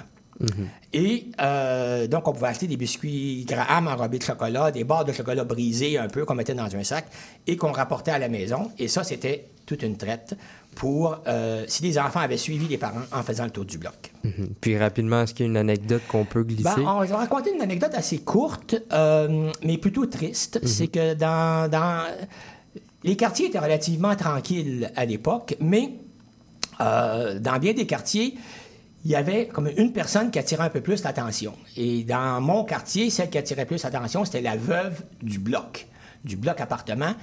Et 0.93 1.27
euh, 1.39 2.07
donc, 2.07 2.27
on 2.27 2.33
pouvait 2.33 2.47
acheter 2.47 2.67
des 2.67 2.77
biscuits 2.77 3.45
Graham 3.47 3.87
enrobés 3.87 4.17
de 4.19 4.23
chocolat, 4.23 4.71
des 4.71 4.83
barres 4.83 5.05
de 5.05 5.11
chocolat 5.13 5.43
brisées 5.43 5.97
un 5.97 6.07
peu 6.07 6.25
qu'on 6.25 6.35
mettait 6.35 6.53
dans 6.53 6.73
un 6.75 6.83
sac 6.83 7.05
et 7.47 7.55
qu'on 7.57 7.71
rapportait 7.71 8.11
à 8.11 8.19
la 8.19 8.29
maison. 8.29 8.71
Et 8.79 8.87
ça, 8.87 9.03
c'était 9.03 9.45
toute 9.65 9.83
une 9.83 9.95
traite 9.97 10.35
pour 10.75 11.19
euh, 11.27 11.63
si 11.67 11.83
les 11.83 11.97
enfants 11.99 12.19
avaient 12.21 12.37
suivi 12.37 12.67
les 12.67 12.77
parents 12.77 13.01
en 13.13 13.23
faisant 13.23 13.43
le 13.45 13.51
tour 13.51 13.65
du 13.65 13.77
bloc. 13.77 14.11
Mhm. 14.23 14.49
Puis 14.59 14.77
rapidement, 14.77 15.21
est-ce 15.23 15.33
qu'il 15.33 15.45
y 15.45 15.49
a 15.49 15.51
une 15.51 15.57
anecdote 15.57 16.01
qu'on 16.07 16.25
peut 16.25 16.43
glisser? 16.43 16.63
Ben, 16.63 16.83
on 16.87 17.03
va 17.05 17.17
raconter 17.17 17.53
une 17.53 17.61
anecdote 17.61 17.91
assez 17.93 18.19
courte, 18.19 18.75
euh, 18.91 19.51
mais 19.63 19.77
plutôt 19.77 20.05
triste. 20.05 20.59
C'est 20.65 20.87
que 20.87 21.13
dans, 21.13 21.69
dans- 21.69 22.05
Les 23.03 23.15
quartiers 23.15 23.47
étaient 23.47 23.59
relativement 23.59 24.15
tranquilles 24.15 24.91
à 24.95 25.05
l'époque, 25.05 25.55
mais 25.59 25.93
euh, 26.79 27.39
dans 27.39 27.57
bien 27.59 27.73
des 27.73 27.85
quartiers, 27.85 28.35
il 29.03 29.11
y 29.11 29.15
avait 29.15 29.47
comme 29.47 29.69
une 29.77 29.91
personne 29.93 30.29
qui 30.31 30.39
attirait 30.39 30.63
un 30.63 30.69
peu 30.69 30.81
plus 30.81 31.03
l'attention. 31.03 31.53
Et 31.75 32.03
dans 32.03 32.39
mon 32.41 32.63
quartier, 32.63 33.09
celle 33.09 33.29
qui 33.29 33.37
attirait 33.37 33.65
plus 33.65 33.83
l'attention, 33.83 34.25
c'était 34.25 34.41
la 34.41 34.55
veuve 34.55 35.01
du 35.21 35.39
bloc, 35.39 35.87
du 36.23 36.35
bloc 36.37 36.61
appartement. 36.61 37.13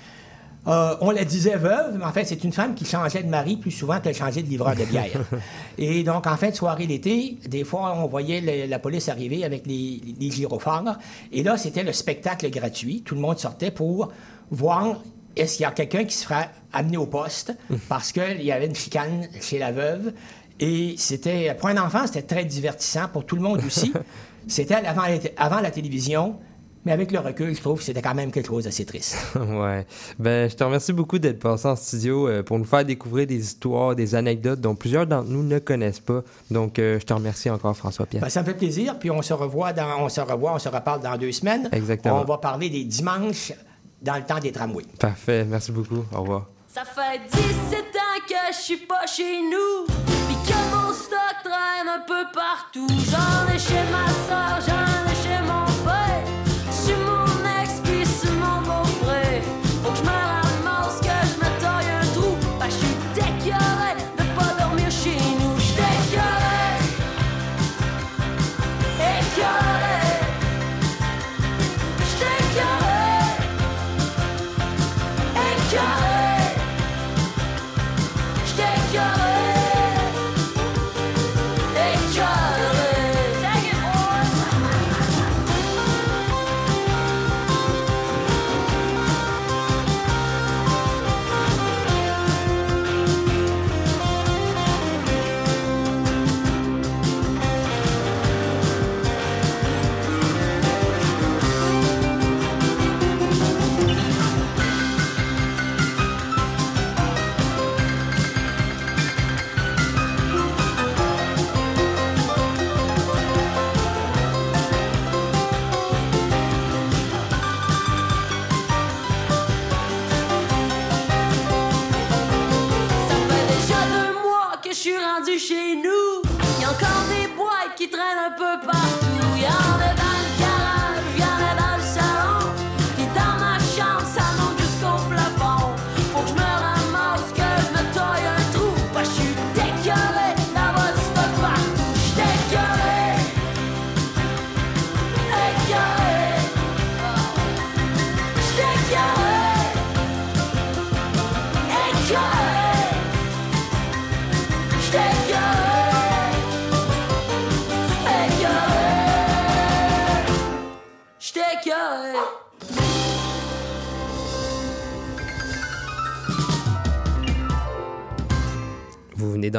Euh, 0.67 0.97
on 1.01 1.13
la 1.13 1.25
disait 1.25 1.57
veuve, 1.57 1.97
mais 1.99 2.05
en 2.05 2.13
fait, 2.13 2.25
c'est 2.25 2.43
une 2.45 2.53
femme 2.53 2.75
qui 2.75 2.85
changeait 2.85 3.23
de 3.23 3.29
mari 3.29 3.57
plus 3.57 3.71
souvent 3.71 4.01
qu'elle 4.01 4.15
changeait 4.15 4.43
de 4.43 4.49
livreur 4.49 4.75
de 4.75 4.85
bière. 4.85 5.25
Et 5.79 6.03
donc, 6.03 6.27
en 6.27 6.37
fin 6.37 6.51
de 6.51 6.55
soirée 6.55 6.87
d'été, 6.87 7.39
des 7.49 7.65
fois, 7.65 7.95
on 7.97 8.07
voyait 8.07 8.41
le- 8.41 8.69
la 8.69 8.79
police 8.81 9.09
arriver 9.09 9.45
avec 9.45 9.67
les, 9.67 10.01
les 10.21 10.31
gyrophares. 10.31 10.99
Et 11.33 11.43
là, 11.43 11.57
c'était 11.57 11.85
le 11.85 11.93
spectacle 11.93 12.51
gratuit. 12.51 13.03
Tout 13.03 13.15
le 13.15 13.21
monde 13.21 13.39
sortait 13.39 13.71
pour 13.71 14.13
voir 14.51 15.01
est-ce 15.37 15.57
qu'il 15.59 15.63
y 15.63 15.67
a 15.67 15.71
quelqu'un 15.71 16.05
qui 16.05 16.17
se 16.17 16.25
ferait 16.25 16.51
amener 16.73 16.97
au 16.97 17.07
poste 17.07 17.53
parce 17.89 18.11
qu'il 18.13 18.43
y 18.43 18.51
avait 18.53 18.67
une 18.67 18.75
chicane 18.75 19.29
chez 19.41 19.59
la 19.59 19.71
veuve. 19.73 20.13
Et 20.61 20.95
c'était, 20.97 21.55
pour 21.55 21.69
un 21.69 21.77
enfant, 21.79 22.07
c'était 22.07 22.23
très 22.23 22.45
divertissant. 22.45 23.09
Pour 23.13 23.25
tout 23.25 23.37
le 23.37 23.43
monde 23.43 23.63
aussi. 23.65 23.93
c'était 24.49 24.75
avant, 24.75 25.03
avant 25.37 25.61
la 25.61 25.71
télévision. 25.71 26.37
Mais 26.85 26.93
avec 26.93 27.13
le 27.13 27.19
recul, 27.19 27.55
je 27.55 27.61
trouve 27.61 27.79
que 27.79 27.85
c'était 27.85 28.01
quand 28.01 28.15
même 28.15 28.31
quelque 28.31 28.47
chose 28.47 28.65
d'assez 28.65 28.85
triste. 28.85 29.17
ouais. 29.35 29.87
Ben, 30.19 30.49
je 30.49 30.55
te 30.55 30.65
remercie 30.65 30.93
beaucoup 30.93 31.19
d'être 31.19 31.41
passé 31.41 31.67
en 31.67 31.77
studio 31.77 32.29
euh, 32.29 32.43
pour 32.43 32.59
nous 32.59 32.65
faire 32.65 32.85
découvrir 32.85 33.27
des 33.27 33.37
histoires, 33.37 33.95
des 33.95 34.15
anecdotes 34.15 34.61
dont 34.61 34.75
plusieurs 34.75 35.07
d'entre 35.07 35.29
nous 35.29 35.43
ne 35.43 35.59
connaissent 35.59 36.01
pas. 36.01 36.23
Donc, 36.51 36.79
euh, 36.79 36.99
je 37.01 37.05
te 37.05 37.13
remercie 37.13 37.51
encore, 37.51 37.77
François-Pierre. 37.77 38.23
Ben, 38.23 38.31
ça 38.31 38.41
me 38.41 38.47
fait 38.47 38.55
plaisir, 38.55 38.99
puis 38.99 39.11
on 39.11 39.23
se 39.23 39.35
revoit, 39.35 39.73
dans, 39.73 40.01
on 40.01 40.09
se 40.09 40.21
revoit, 40.21 40.55
on 40.55 40.59
se 40.59 40.69
reparle 40.69 41.03
dans 41.03 41.17
deux 41.19 41.33
semaines. 41.33 41.69
Exactement. 41.73 42.23
On 42.23 42.25
va 42.25 42.39
parler 42.39 42.71
des 42.71 42.85
dimanches 42.85 43.53
dans 44.01 44.17
le 44.17 44.23
temps 44.23 44.39
des 44.39 44.53
tramways. 44.53 44.87
Parfait. 44.99 45.45
Merci 45.45 45.73
beaucoup. 45.73 46.05
Au 46.15 46.21
revoir. 46.23 46.47
Ça 46.79 46.85
fait 46.85 47.19
17 47.33 47.97
ans 47.97 48.21
que 48.29 48.53
je 48.53 48.57
suis 48.57 48.77
pas 48.77 49.05
chez 49.05 49.41
nous, 49.43 49.85
pis 50.29 50.37
que 50.47 50.77
mon 50.77 50.93
stock 50.93 51.37
traîne 51.43 51.89
un 51.89 52.05
peu 52.07 52.25
partout. 52.33 52.87
J'en 53.11 53.53
ai 53.53 53.59
chez 53.59 53.83
ma 53.91 54.07
soeur, 54.29 54.61
j'en 54.65 55.08
ai 55.08 55.08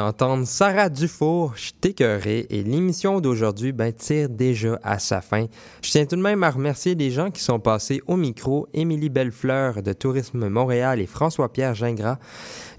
d'entendre 0.00 0.46
Sarah 0.46 0.88
Dufour, 0.88 1.52
je 1.56 1.72
t'écœuré, 1.78 2.46
et 2.48 2.62
l'émission 2.62 3.20
d'aujourd'hui 3.20 3.72
ben, 3.72 3.92
tire 3.92 4.30
déjà 4.30 4.80
à 4.82 4.98
sa 4.98 5.20
fin. 5.20 5.44
Je 5.82 5.90
tiens 5.90 6.06
tout 6.06 6.16
de 6.16 6.22
même 6.22 6.42
à 6.42 6.50
remercier 6.50 6.94
les 6.94 7.10
gens 7.10 7.30
qui 7.30 7.42
sont 7.42 7.60
passés 7.60 8.00
au 8.06 8.16
micro, 8.16 8.66
Émilie 8.72 9.10
Bellefleur 9.10 9.82
de 9.82 9.92
Tourisme 9.92 10.48
Montréal 10.48 11.00
et 11.00 11.06
François-Pierre 11.06 11.74
Gingras. 11.74 12.16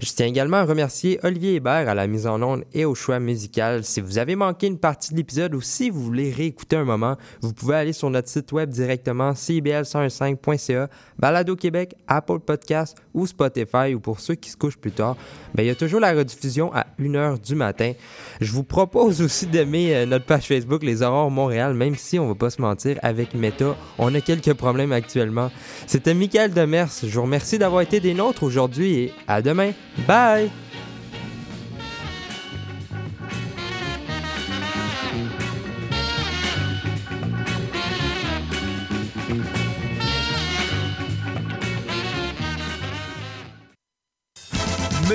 Je 0.00 0.10
tiens 0.10 0.26
également 0.26 0.56
à 0.56 0.64
remercier 0.64 1.20
Olivier 1.22 1.54
Hébert 1.54 1.88
à 1.88 1.94
la 1.94 2.08
mise 2.08 2.26
en 2.26 2.42
onde 2.42 2.64
et 2.72 2.84
au 2.84 2.96
choix 2.96 3.20
musical. 3.20 3.84
Si 3.84 4.00
vous 4.00 4.18
avez 4.18 4.34
manqué 4.34 4.66
une 4.66 4.78
partie 4.78 5.12
de 5.12 5.16
l'épisode 5.16 5.54
ou 5.54 5.60
si 5.60 5.90
vous 5.90 6.02
voulez 6.02 6.32
réécouter 6.32 6.74
un 6.74 6.84
moment, 6.84 7.16
vous 7.40 7.52
pouvez 7.52 7.76
aller 7.76 7.92
sur 7.92 8.10
notre 8.10 8.28
site 8.28 8.50
web 8.50 8.68
directement 8.68 9.30
cibl105.ca, 9.30 10.88
Balado 11.20 11.54
Québec, 11.54 11.94
Apple 12.08 12.40
Podcast 12.40 12.96
ou 13.14 13.28
Spotify 13.28 13.94
ou 13.94 14.00
pour 14.00 14.18
ceux 14.18 14.34
qui 14.34 14.50
se 14.50 14.56
couchent 14.56 14.78
plus 14.78 14.90
tard, 14.90 15.16
ben, 15.54 15.62
il 15.62 15.66
y 15.66 15.70
a 15.70 15.76
toujours 15.76 16.00
la 16.00 16.12
rediffusion 16.12 16.74
à 16.74 16.86
1h 17.12 17.40
du 17.40 17.54
matin. 17.54 17.92
Je 18.40 18.52
vous 18.52 18.64
propose 18.64 19.22
aussi 19.22 19.46
d'aimer 19.46 19.94
euh, 19.94 20.06
notre 20.06 20.24
page 20.24 20.46
Facebook 20.46 20.82
Les 20.82 21.02
Aurores 21.02 21.30
Montréal, 21.30 21.74
même 21.74 21.94
si 21.96 22.18
on 22.18 22.28
va 22.28 22.34
pas 22.34 22.50
se 22.50 22.60
mentir, 22.60 22.98
avec 23.02 23.34
Meta, 23.34 23.76
on 23.98 24.14
a 24.14 24.20
quelques 24.20 24.54
problèmes 24.54 24.92
actuellement. 24.92 25.50
C'était 25.86 26.14
Michael 26.14 26.52
Demers. 26.52 26.90
Je 27.02 27.14
vous 27.14 27.22
remercie 27.22 27.58
d'avoir 27.58 27.82
été 27.82 28.00
des 28.00 28.14
nôtres 28.14 28.42
aujourd'hui 28.42 28.94
et 28.94 29.12
à 29.28 29.42
demain. 29.42 29.72
Bye! 30.06 30.50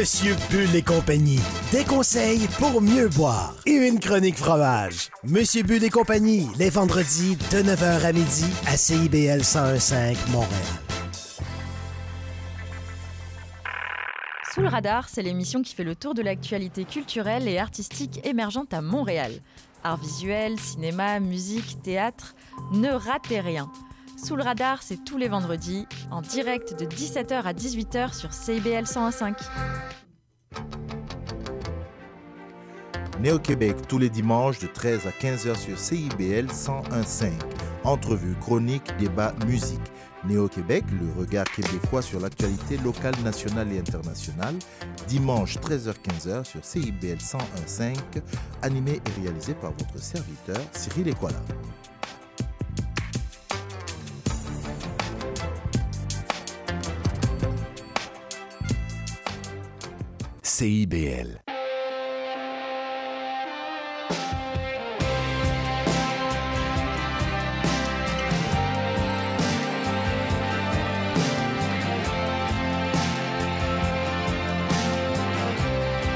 Monsieur 0.08 0.38
Bull 0.50 0.74
et 0.74 0.84
compagnie. 0.84 1.42
Des 1.74 1.84
conseils 1.84 2.48
pour 2.60 2.82
mieux 2.82 3.10
boire. 3.10 3.54
Et 3.66 3.74
une 3.74 4.00
chronique 4.00 4.38
fromage. 4.38 5.10
Monsieur 5.26 5.64
Bull 5.64 5.84
et 5.84 5.90
compagnie, 5.90 6.48
les 6.58 6.70
vendredis 6.70 7.36
de 7.36 7.58
9h 7.58 8.06
à 8.06 8.14
midi 8.14 8.46
à 8.68 8.78
CIBL 8.78 9.42
1015 9.42 10.16
Montréal. 10.32 10.50
Sous 14.54 14.62
le 14.62 14.70
radar, 14.70 15.10
c'est 15.10 15.24
l'émission 15.24 15.62
qui 15.62 15.76
fait 15.76 15.84
le 15.84 15.94
tour 15.94 16.14
de 16.14 16.22
l'actualité 16.22 16.86
culturelle 16.86 17.50
et 17.50 17.60
artistique 17.60 18.26
émergente 18.26 18.74
à 18.74 18.82
Montréal. 18.82 19.34
Art 19.84 19.98
visuel, 19.98 20.58
cinéma, 20.58 21.20
musique, 21.20 21.82
théâtre, 21.84 22.34
ne 22.72 22.92
ratez 22.92 23.42
rien. 23.42 23.70
Sous 24.18 24.36
le 24.36 24.42
radar, 24.42 24.82
c'est 24.82 25.04
tous 25.06 25.18
les 25.18 25.28
vendredis, 25.28 25.88
en 26.10 26.22
direct 26.22 26.78
de 26.78 26.86
17h 26.86 27.44
à 27.44 27.54
18h 27.54 28.14
sur 28.14 28.34
CIBL 28.34 28.84
101.5. 28.84 29.36
Né 33.22 33.32
au 33.32 33.40
Québec 33.40 33.76
tous 33.88 34.00
les 34.00 34.10
dimanches 34.10 34.60
de 34.60 34.68
13 34.68 35.06
à 35.06 35.12
15h 35.12 35.56
sur 35.56 35.78
CIBL 35.78 36.48
101.5. 36.48 37.32
Entrevues, 37.84 38.36
chroniques, 38.42 38.96
débats, 38.98 39.34
musique. 39.46 39.80
Néo-Québec, 40.26 40.84
le 41.00 41.20
regard 41.20 41.46
québécois 41.46 42.02
sur 42.02 42.20
l'actualité 42.20 42.78
locale, 42.78 43.16
nationale 43.24 43.72
et 43.72 43.80
internationale, 43.80 44.56
dimanche 45.08 45.58
13h-15h 45.58 46.44
sur 46.44 46.66
CIBL 46.66 47.18
101.5, 47.18 47.96
animé 48.64 48.94
et 48.94 49.22
réalisé 49.22 49.54
par 49.54 49.72
votre 49.72 50.00
serviteur 50.00 50.60
Cyril 50.74 51.08
Equala. 51.08 51.40
CIBL 60.58 61.47